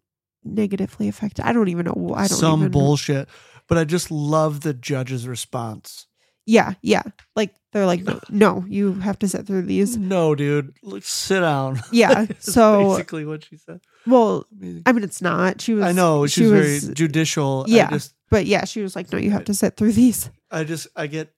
[0.44, 1.46] negatively affected.
[1.46, 2.14] I don't even know.
[2.16, 3.28] I don't Some bullshit.
[3.68, 6.06] But I just love the judge's response.
[6.46, 7.02] Yeah, yeah.
[7.36, 9.98] Like, they're like, no, no, you have to sit through these.
[9.98, 10.78] No, dude.
[10.84, 11.82] Look, sit down.
[11.92, 12.28] Yeah.
[12.40, 13.82] So, basically what she said.
[14.06, 14.84] well, Amazing.
[14.86, 15.62] I mean, it's not.
[15.62, 17.66] She was, I know she she's was, very judicial.
[17.68, 17.88] Yeah.
[17.88, 20.30] I just, but yeah, she was like, no, you have to sit through these.
[20.52, 21.34] I just, I get.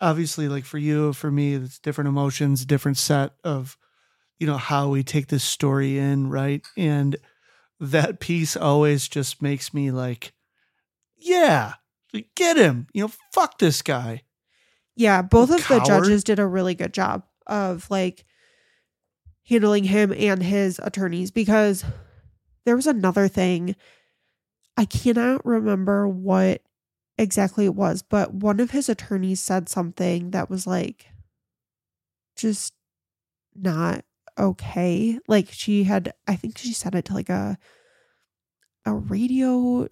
[0.00, 3.78] Obviously, like for you, for me, it's different emotions, different set of,
[4.38, 6.64] you know, how we take this story in, right?
[6.76, 7.16] And
[7.80, 10.32] that piece always just makes me like,
[11.16, 11.74] yeah,
[12.34, 12.88] get him.
[12.92, 14.22] You know, fuck this guy.
[14.94, 18.24] Yeah, both of the judges did a really good job of like
[19.48, 21.84] handling him and his attorneys because
[22.64, 23.76] there was another thing.
[24.76, 26.62] I cannot remember what
[27.18, 31.06] exactly it was, but one of his attorneys said something that was like
[32.36, 32.74] just
[33.56, 34.04] not
[34.38, 35.18] okay.
[35.28, 37.58] Like she had I think she said it to like a
[38.84, 39.86] a radio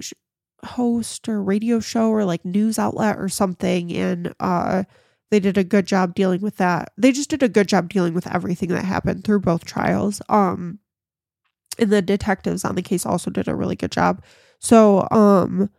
[0.65, 4.83] host or radio show or like news outlet or something and uh
[5.31, 6.93] they did a good job dealing with that.
[6.97, 10.23] They just did a good job dealing with everything that happened through both trials.
[10.29, 10.79] Um
[11.79, 14.23] and the detectives on the case also did a really good job.
[14.61, 15.71] So um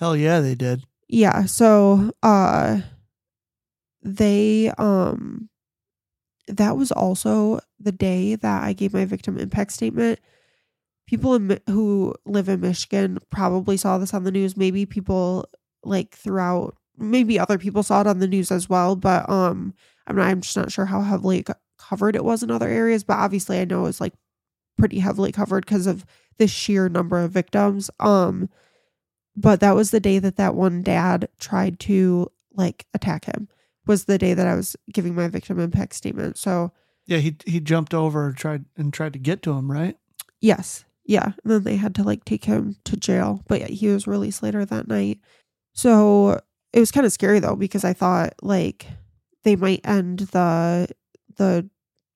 [0.00, 0.82] Hell yeah, they did.
[1.08, 2.80] yeah, so uh
[4.02, 5.50] they um
[6.48, 10.18] that was also the day that I gave my victim impact statement.
[11.06, 14.56] People in, who live in Michigan probably saw this on the news.
[14.56, 15.46] Maybe people
[15.84, 19.74] like throughout maybe other people saw it on the news as well, but um
[20.06, 21.44] I'm not I'm just not sure how heavily
[21.78, 24.14] covered it was in other areas, but obviously I know it was like
[24.78, 26.06] pretty heavily covered because of
[26.38, 27.90] the sheer number of victims.
[28.00, 28.48] Um
[29.40, 33.48] but that was the day that that one dad tried to like attack him
[33.86, 36.36] was the day that I was giving my victim impact statement.
[36.36, 36.72] So
[37.06, 39.96] Yeah, he he jumped over and tried and tried to get to him, right?
[40.40, 41.32] yes, yeah.
[41.42, 44.42] And then they had to like take him to jail, but yeah, he was released
[44.42, 45.18] later that night.
[45.74, 46.40] So
[46.72, 48.86] it was kind of scary though because I thought like
[49.44, 50.88] they might end the
[51.36, 51.68] the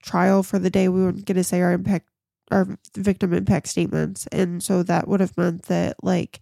[0.02, 2.08] trial for the day we weren't going to say our impact
[2.50, 6.40] our victim impact statements, and so that would have meant that like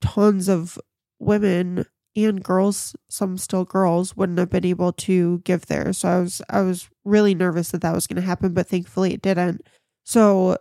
[0.00, 0.78] tons of
[1.18, 1.86] women
[2.16, 5.98] and girls, some still girls, wouldn't have been able to give theirs.
[5.98, 9.14] So I was I was really nervous that that was going to happen, but thankfully
[9.14, 9.62] it didn't.
[10.04, 10.56] So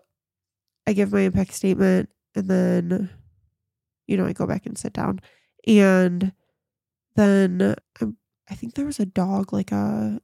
[0.87, 3.09] I give my impact statement, and then
[4.07, 5.21] you know I go back and sit down,
[5.67, 6.33] and
[7.15, 8.05] then I,
[8.49, 10.19] I think there was a dog, like a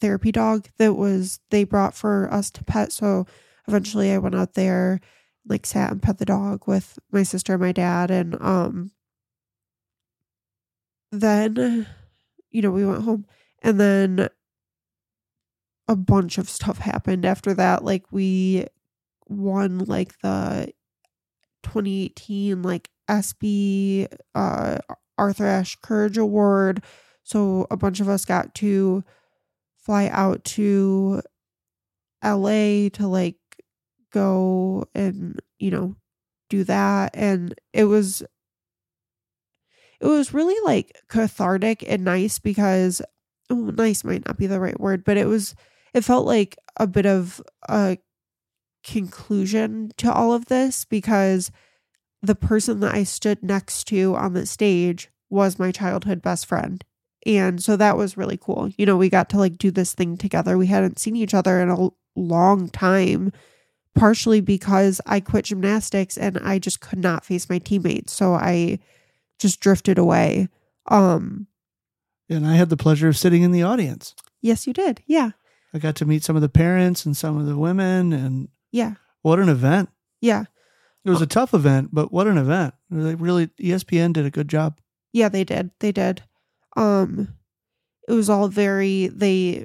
[0.00, 2.92] therapy dog, that was they brought for us to pet.
[2.92, 3.26] So
[3.68, 5.00] eventually I went out there,
[5.46, 8.90] like sat and pet the dog with my sister and my dad, and um
[11.12, 11.86] then
[12.50, 13.26] you know we went home
[13.62, 14.28] and then
[15.88, 17.84] a bunch of stuff happened after that.
[17.84, 18.66] Like we
[19.28, 20.72] won like the
[21.62, 24.78] 2018 like ESPY uh
[25.18, 26.82] Arthur Ashe Courage Award.
[27.22, 29.04] So a bunch of us got to
[29.76, 31.22] fly out to
[32.22, 33.36] LA to like
[34.14, 35.96] go and you know
[36.48, 38.22] do that and it was
[40.00, 43.02] it was really like cathartic and nice because
[43.50, 45.56] oh, nice might not be the right word but it was
[45.92, 47.98] it felt like a bit of a
[48.84, 51.50] conclusion to all of this because
[52.22, 56.84] the person that I stood next to on the stage was my childhood best friend
[57.26, 58.70] and so that was really cool.
[58.78, 60.56] You know we got to like do this thing together.
[60.56, 63.32] We hadn't seen each other in a long time
[63.94, 68.78] partially because I quit gymnastics and I just could not face my teammates so I
[69.38, 70.48] just drifted away.
[70.90, 71.46] Um
[72.28, 74.14] And I had the pleasure of sitting in the audience.
[74.42, 75.02] yes you did.
[75.06, 75.30] Yeah.
[75.72, 78.94] I got to meet some of the parents and some of the women, and Yeah.
[79.22, 79.88] what an event!
[80.20, 80.44] Yeah.
[81.04, 82.74] It was a tough event, but what an event!
[82.90, 84.78] They really, ESPN did a good job.
[85.12, 85.70] Yeah, they did.
[85.80, 86.22] They did.
[86.76, 87.34] Um
[88.08, 89.64] it was all very they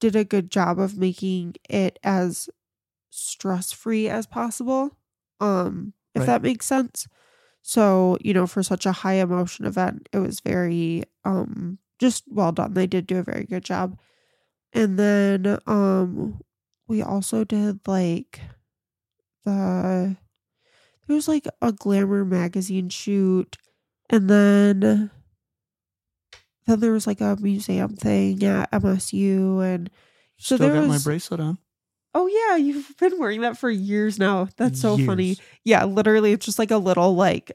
[0.00, 2.48] did a good job of making it as
[3.10, 4.96] stress-free as possible.
[5.40, 6.26] Um if Right.
[6.26, 7.06] that makes sense.
[7.62, 12.52] So, you know, for such a high emotion event, it was very um just well
[12.52, 12.74] done.
[12.74, 13.98] They did do a very good job.
[14.72, 16.40] and then um
[16.88, 18.40] we also did like
[19.44, 20.16] the
[21.06, 23.56] there was like a glamour magazine shoot
[24.10, 25.10] and then
[26.66, 29.90] then there was like a museum thing at MSU and
[30.38, 31.58] so Still there got my bracelet on.
[32.18, 34.48] Oh yeah, you've been wearing that for years now.
[34.56, 35.36] That's so funny.
[35.64, 37.52] Yeah, literally it's just like a little like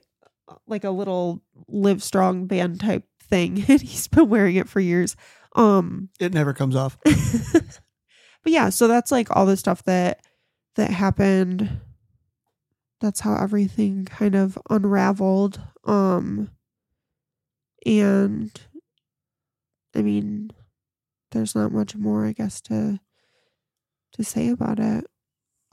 [0.68, 5.16] like a little live strong band type thing and he's been wearing it for years.
[5.56, 6.96] Um It never comes off.
[7.04, 7.64] but
[8.46, 10.20] yeah, so that's like all the stuff that
[10.76, 11.82] that happened.
[13.00, 15.60] That's how everything kind of unraveled.
[15.86, 16.52] Um
[17.84, 18.52] and
[19.96, 20.52] I mean
[21.32, 23.00] there's not much more I guess to
[24.14, 25.06] to say about it.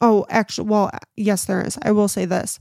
[0.01, 1.79] Oh, actually well, yes there is.
[1.83, 2.61] I will say this.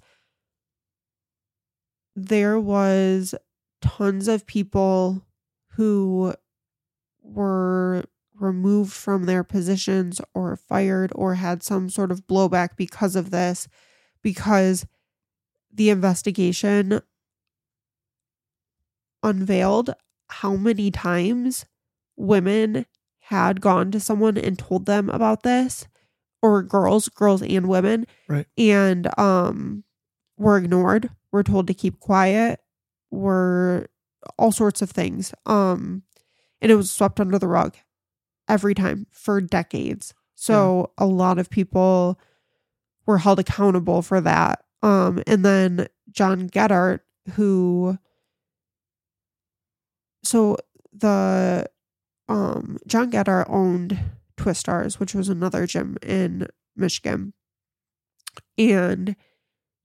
[2.15, 3.35] There was
[3.81, 5.25] tons of people
[5.73, 6.33] who
[7.21, 8.05] were
[8.35, 13.67] removed from their positions or fired or had some sort of blowback because of this
[14.21, 14.85] because
[15.73, 17.01] the investigation
[19.23, 19.93] unveiled
[20.29, 21.65] how many times
[22.15, 22.85] women
[23.29, 25.87] had gone to someone and told them about this
[26.41, 28.45] or girls girls and women Right.
[28.57, 29.83] and um
[30.37, 32.59] were ignored were told to keep quiet
[33.11, 33.87] were
[34.37, 36.03] all sorts of things um
[36.61, 37.75] and it was swept under the rug
[38.47, 42.19] every time for decades so a lot of people
[43.05, 46.99] were held accountable for that um and then John Geddert
[47.33, 47.97] who
[50.23, 50.57] so
[50.93, 51.67] the
[52.27, 53.99] um John Geddert owned
[54.35, 57.33] twistars which was another gym in michigan
[58.57, 59.15] and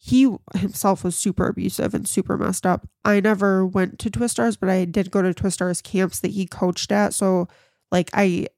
[0.04, 2.88] he himself was super abusive and super messed up.
[3.04, 6.90] I never went to Twistars, but I did go to Twistars camps that he coached
[6.90, 7.14] at.
[7.14, 7.46] So,
[7.92, 8.48] like, I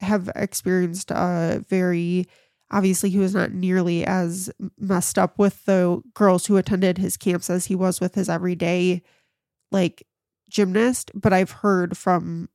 [0.00, 2.26] have experienced a very
[2.72, 7.48] obviously he was not nearly as messed up with the girls who attended his camps
[7.48, 9.02] as he was with his everyday
[9.70, 10.04] like
[10.50, 11.12] gymnast.
[11.14, 12.48] But I've heard from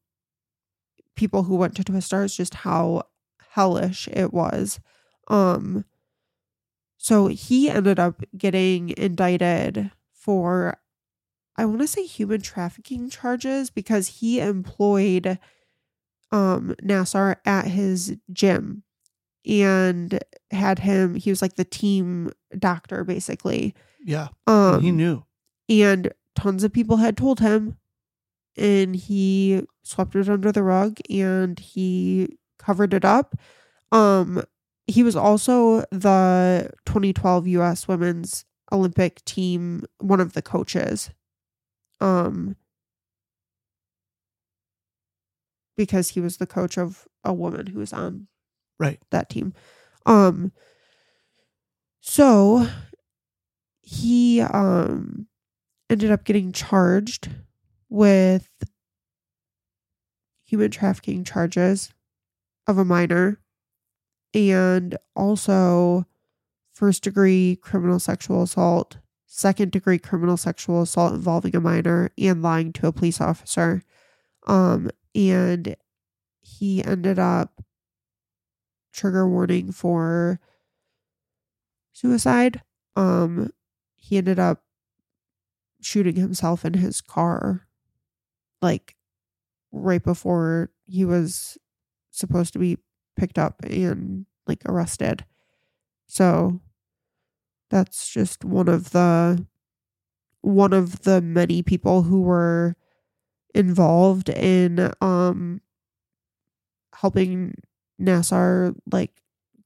[1.16, 3.04] people who went to Twistars just how
[3.52, 4.80] hellish it was.
[5.28, 5.86] Um,
[6.98, 10.78] so he ended up getting indicted for,
[11.58, 15.40] I want to say human trafficking charges because he employed
[16.32, 18.84] um Nassar at his gym
[19.46, 20.20] and
[20.52, 23.76] had him he was like the team doctor basically.
[24.06, 24.30] Yeah.
[24.48, 25.26] Um he knew.
[25.68, 27.76] and tons of people had told him
[28.58, 33.36] and he swept it under the rug and he covered it up
[33.92, 34.44] um
[34.88, 41.12] he was also the 2012 US women's olympic team one of the coaches
[42.02, 42.56] um
[45.78, 48.28] because he was the coach of a woman who was on
[48.80, 49.00] Right.
[49.12, 49.54] that team.
[50.08, 50.52] Um
[52.02, 52.68] so
[53.82, 55.28] he um
[55.90, 57.30] ended up getting charged
[57.92, 58.50] with
[60.44, 61.94] human trafficking charges
[62.66, 63.40] of a minor
[64.34, 66.08] and also
[66.74, 72.74] first degree criminal sexual assault, second degree criminal sexual assault involving a minor and lying
[72.74, 73.84] to a police officer.
[74.48, 75.76] Um and
[76.40, 77.62] he ended up
[78.94, 80.40] trigger warning for
[81.94, 82.62] suicide.
[82.96, 83.52] Um,
[83.96, 84.64] he ended up
[85.82, 87.68] shooting himself in his car,
[88.62, 88.96] like
[89.72, 91.58] right before he was
[92.12, 92.78] supposed to be
[93.18, 95.26] picked up and like arrested.
[96.08, 96.60] So
[97.70, 99.46] that's just one of the
[100.42, 102.76] one of the many people who were
[103.54, 105.62] involved in um
[106.96, 107.56] helping
[108.00, 109.12] Nassar like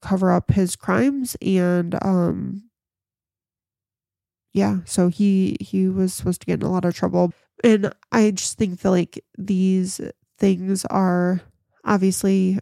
[0.00, 2.65] cover up his crimes and um
[4.56, 7.32] yeah, so he he was supposed to get in a lot of trouble.
[7.62, 10.00] And I just think that like these
[10.38, 11.42] things are
[11.84, 12.58] obviously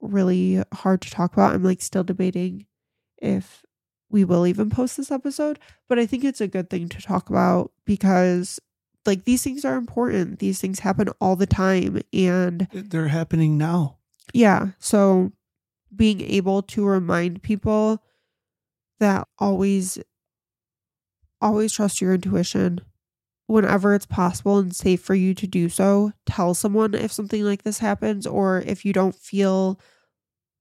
[0.00, 1.54] really hard to talk about.
[1.54, 2.66] I'm like still debating
[3.18, 3.64] if
[4.10, 7.30] we will even post this episode, but I think it's a good thing to talk
[7.30, 8.60] about because
[9.06, 10.38] like these things are important.
[10.38, 13.96] These things happen all the time and They're happening now.
[14.32, 14.68] yeah.
[14.78, 15.32] So
[15.94, 18.02] being able to remind people
[19.00, 19.98] that always,
[21.42, 22.80] always trust your intuition
[23.46, 26.12] whenever it's possible and safe for you to do so.
[26.24, 29.78] Tell someone if something like this happens or if you don't feel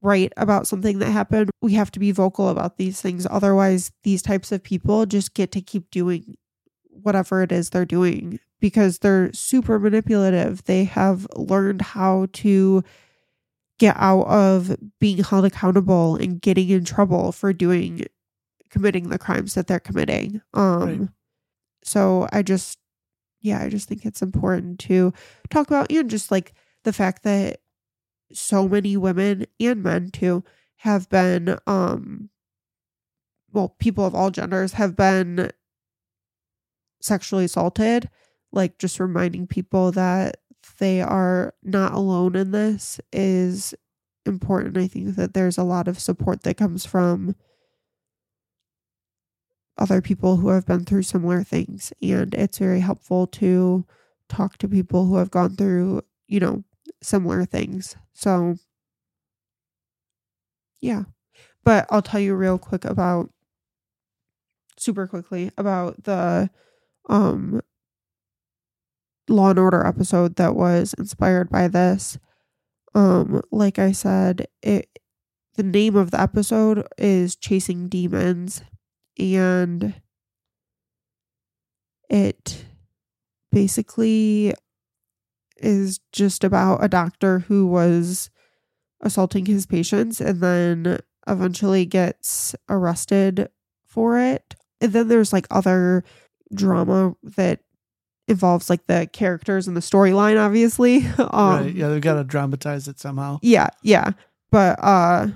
[0.01, 1.51] right about something that happened.
[1.61, 3.27] We have to be vocal about these things.
[3.29, 6.36] Otherwise, these types of people just get to keep doing
[6.89, 10.63] whatever it is they're doing because they're super manipulative.
[10.65, 12.84] They have learned how to
[13.79, 18.05] get out of being held accountable and getting in trouble for doing
[18.72, 20.41] committing the crimes that they're committing.
[20.53, 21.09] Um Right.
[21.84, 22.80] so I just
[23.41, 25.13] yeah, I just think it's important to
[25.49, 26.53] talk about and just like
[26.84, 27.59] the fact that
[28.34, 30.43] so many women and men too
[30.78, 32.30] have been um
[33.53, 35.51] well, people of all genders have been
[37.01, 38.09] sexually assaulted.
[38.53, 40.38] Like just reminding people that
[40.80, 43.74] they are not alone in this is
[44.26, 44.78] important.
[44.78, 47.36] I think that there's a lot of support that comes from
[49.78, 51.93] other people who have been through similar things.
[52.01, 53.86] And it's very helpful to
[54.30, 56.63] talk to people who have gone through, you know,
[57.01, 57.95] similar things.
[58.13, 58.55] So,
[60.80, 61.03] yeah.
[61.63, 63.30] But I'll tell you real quick about,
[64.78, 66.49] super quickly, about the
[67.09, 67.61] um
[69.30, 72.17] Law and Order episode that was inspired by this.
[72.93, 74.89] Um, like I said, it
[75.55, 78.61] the name of the episode is Chasing Demons,
[79.22, 79.93] and
[82.09, 82.65] it
[83.51, 84.53] basically
[85.57, 88.30] is just about a doctor who was
[89.01, 93.47] assaulting his patients and then eventually gets arrested
[93.86, 94.55] for it.
[94.82, 96.03] And then there's like other
[96.53, 97.59] drama that
[98.28, 101.05] involves like the characters and the storyline obviously.
[101.17, 101.76] um right.
[101.76, 103.39] Yeah, they've got to dramatize it somehow.
[103.43, 104.11] yeah, yeah.
[104.51, 105.28] But uh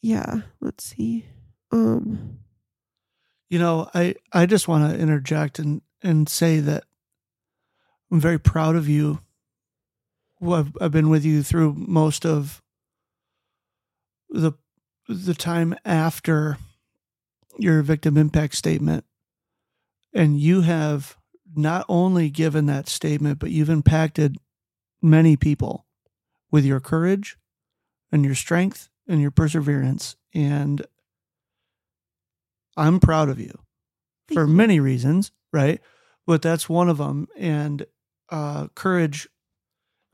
[0.00, 1.26] yeah, let's see.
[1.72, 2.38] Um
[3.48, 6.84] You know, I I just want to interject and and say that
[8.10, 9.20] I'm very proud of you.
[10.42, 12.62] I've, I've been with you through most of
[14.28, 14.52] the
[15.08, 16.56] the time after
[17.58, 19.04] your victim impact statement,
[20.14, 21.16] and you have
[21.54, 24.38] not only given that statement, but you've impacted
[25.02, 25.86] many people
[26.50, 27.36] with your courage
[28.10, 30.16] and your strength and your perseverance.
[30.34, 30.86] And
[32.76, 33.52] I'm proud of you
[34.32, 35.80] for many reasons, right?
[36.26, 37.28] But that's one of them.
[37.36, 37.86] And
[38.30, 39.28] uh, courage.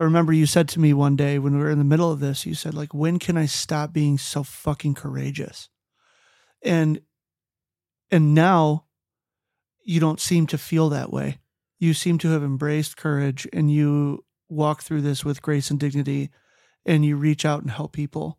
[0.01, 2.21] I remember you said to me one day when we were in the middle of
[2.21, 5.69] this, you said, like, when can I stop being so fucking courageous?
[6.63, 7.01] And
[8.11, 8.85] and now
[9.85, 11.39] you don't seem to feel that way.
[11.79, 16.31] You seem to have embraced courage and you walk through this with grace and dignity
[16.87, 18.38] and you reach out and help people.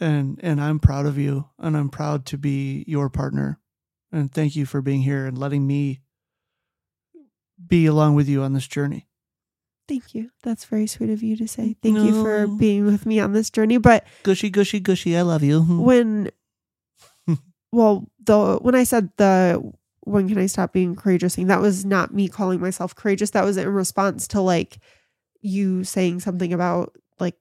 [0.00, 3.60] And and I'm proud of you and I'm proud to be your partner.
[4.10, 6.00] And thank you for being here and letting me
[7.66, 9.08] be along with you on this journey.
[9.88, 10.30] Thank you.
[10.42, 11.76] That's very sweet of you to say.
[11.82, 13.78] Thank you for being with me on this journey.
[13.78, 15.16] But Gushy, gushy, gushy.
[15.16, 15.60] I love you.
[15.82, 16.30] when,
[17.72, 19.72] well, the when I said the
[20.04, 23.30] when can I stop being courageous thing, that was not me calling myself courageous.
[23.30, 24.78] That was in response to like
[25.40, 27.36] you saying something about like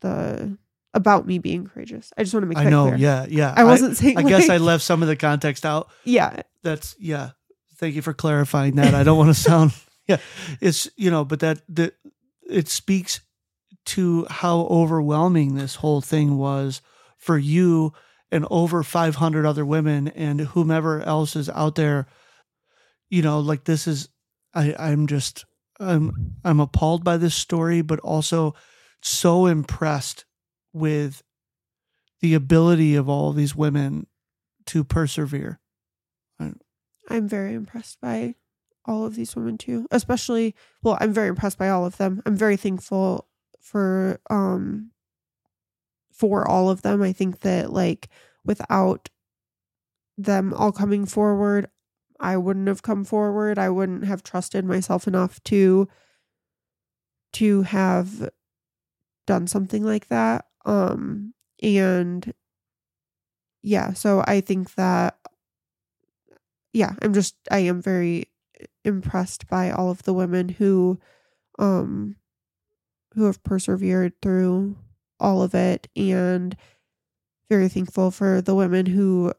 [0.00, 0.58] the
[0.94, 2.12] about me being courageous.
[2.16, 2.66] I just want to make sure.
[2.66, 2.84] I know.
[2.86, 2.96] clear.
[2.96, 3.26] Yeah.
[3.28, 3.52] Yeah.
[3.54, 4.16] I wasn't saying.
[4.16, 5.90] I, guess I left some of the context out.
[6.04, 7.30] Yeah, That's, yeah.
[7.76, 8.94] Thank you for clarifying that.
[8.94, 9.72] I don't want to sound,
[10.06, 10.18] yeah.
[10.60, 11.94] It's, you know, but that, that
[12.48, 13.20] it speaks
[13.86, 16.80] to how overwhelming this whole thing was
[17.18, 17.92] for you
[18.30, 22.06] and over 500 other women and whomever else is out there.
[23.10, 24.08] You know, like this is,
[24.54, 25.44] I, I'm just,
[25.80, 28.54] I'm, I'm appalled by this story, but also
[29.02, 30.24] so impressed
[30.74, 31.22] with
[32.20, 34.06] the ability of all these women
[34.66, 35.60] to persevere.
[37.08, 38.34] I'm very impressed by
[38.84, 39.86] all of these women too.
[39.90, 42.22] Especially, well, I'm very impressed by all of them.
[42.26, 43.28] I'm very thankful
[43.60, 44.90] for um
[46.12, 47.02] for all of them.
[47.02, 48.08] I think that like
[48.44, 49.08] without
[50.16, 51.68] them all coming forward,
[52.20, 53.58] I wouldn't have come forward.
[53.58, 55.88] I wouldn't have trusted myself enough to
[57.34, 58.30] to have
[59.26, 60.46] done something like that.
[60.64, 62.32] Um and
[63.62, 65.16] yeah, so I think that
[66.72, 68.26] yeah, I'm just I am very
[68.84, 70.98] impressed by all of the women who
[71.58, 72.16] um
[73.14, 74.76] who have persevered through
[75.20, 76.56] all of it and
[77.50, 79.32] very thankful for the women who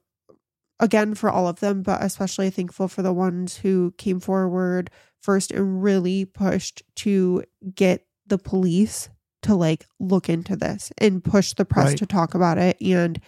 [0.79, 4.91] again for all of them but especially thankful for the ones who came forward
[5.21, 7.43] first and really pushed to
[7.75, 9.09] get the police
[9.45, 11.97] to like look into this and push the press Right.
[11.97, 13.19] to talk about it and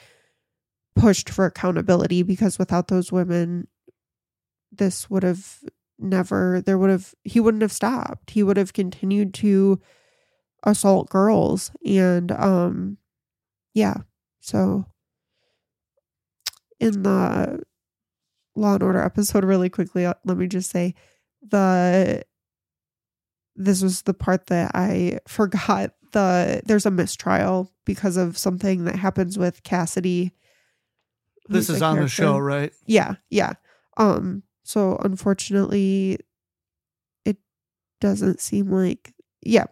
[0.95, 3.68] pushed for accountability because without those women
[4.72, 5.60] this would have
[5.99, 9.80] never there would have he wouldn't have stopped he would have continued to
[10.64, 12.98] assault girls and um
[13.73, 13.95] yeah
[14.39, 14.85] so
[16.80, 17.64] in the
[18.56, 20.94] law and order episode really quickly uh, let me just say
[21.48, 22.23] the
[23.56, 28.95] this was the part that i forgot the there's a mistrial because of something that
[28.95, 30.34] happens with Cassidy.
[31.49, 32.73] This is a on the show, right?
[32.85, 33.53] Yeah, yeah.
[33.97, 36.19] Um, so unfortunately,
[37.25, 37.38] it
[38.01, 39.13] doesn't seem like.
[39.41, 39.65] Yeah,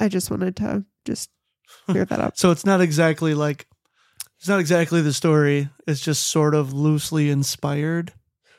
[0.00, 1.30] I just wanted to just
[1.86, 2.36] clear that up.
[2.36, 3.66] So it's not exactly like
[4.38, 5.68] it's not exactly the story.
[5.86, 8.12] It's just sort of loosely inspired.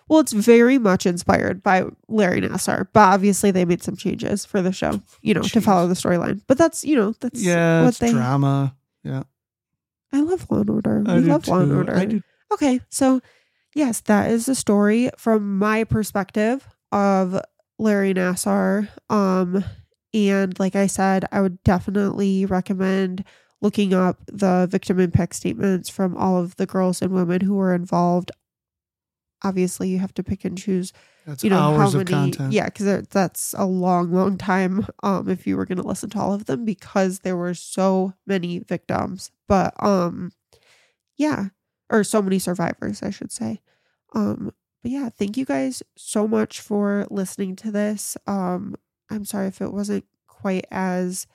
[0.07, 4.61] Well, it's very much inspired by Larry Nassar, but obviously they made some changes for
[4.61, 6.41] the show, you know, to follow the storyline.
[6.47, 8.11] But that's you know that's yeah, what they.
[8.11, 8.75] drama.
[9.03, 9.23] Yeah,
[10.13, 11.03] I love Law and Order.
[11.05, 11.73] I we love Law and.
[11.73, 11.95] Order.
[11.95, 12.21] I do.
[12.53, 13.21] Okay, so
[13.75, 17.41] yes, that is the story from my perspective of
[17.77, 18.87] Larry Nassar.
[19.09, 19.63] Um,
[20.13, 23.23] and like I said, I would definitely recommend
[23.61, 27.73] looking up the victim impact statements from all of the girls and women who were
[27.73, 28.31] involved.
[29.43, 30.93] Obviously, you have to pick and choose
[31.25, 32.53] That's you know hours how of many content.
[32.53, 36.19] yeah because that's a long long time um if you were going to listen to
[36.19, 39.31] all of them because there were so many victims.
[39.47, 40.31] But um
[41.17, 41.49] yeah
[41.89, 43.61] or so many survivors i should say.
[44.13, 44.51] Um
[44.81, 48.17] but yeah thank you guys so much for listening to this.
[48.25, 48.75] Um
[49.09, 51.27] i'm sorry if it wasn't quite as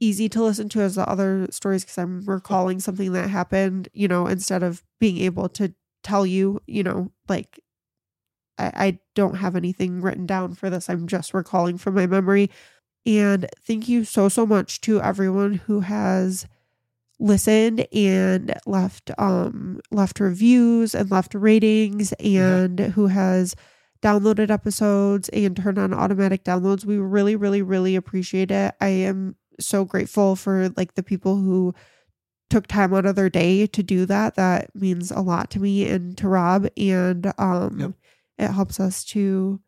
[0.00, 4.08] easy to listen to as the other stories because i'm recalling something that happened you
[4.08, 5.72] know instead of being able to
[6.04, 7.60] tell you you know like
[8.58, 10.88] I, I don't have anything written down for this.
[10.88, 12.50] I'm just recalling from my memory.
[13.06, 16.46] And thank you so, so much to everyone who has
[17.20, 23.54] listened and left um left reviews and left ratings and who has
[24.02, 26.84] downloaded episodes and turned on automatic downloads.
[26.84, 28.74] We really, really, really appreciate it.
[28.80, 31.74] I am so grateful for like the people who
[32.54, 34.36] took time out of their day to do that.
[34.36, 36.68] That means a lot to me and to Rob.
[36.76, 37.92] And um Yep.
[38.38, 39.60] it helps us to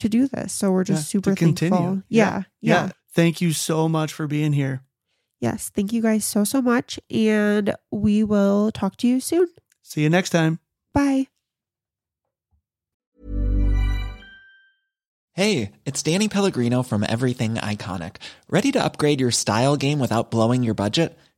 [0.00, 0.52] to do this.
[0.52, 1.70] So we're just Yeah, super continue.
[1.74, 2.02] thankful.
[2.08, 2.24] Yeah.
[2.26, 2.86] Yeah, yeah.
[2.86, 2.90] yeah.
[3.14, 4.82] Thank you so much for being here.
[5.40, 5.70] Yes.
[5.74, 7.00] Thank you guys so so much.
[7.10, 9.48] And we will talk to you soon.
[9.82, 10.58] See you next time.
[10.92, 11.28] Bye.
[15.32, 18.16] Hey, it's Danny Pellegrino from Everything Iconic.
[18.48, 21.18] Ready to upgrade your style game without blowing your budget?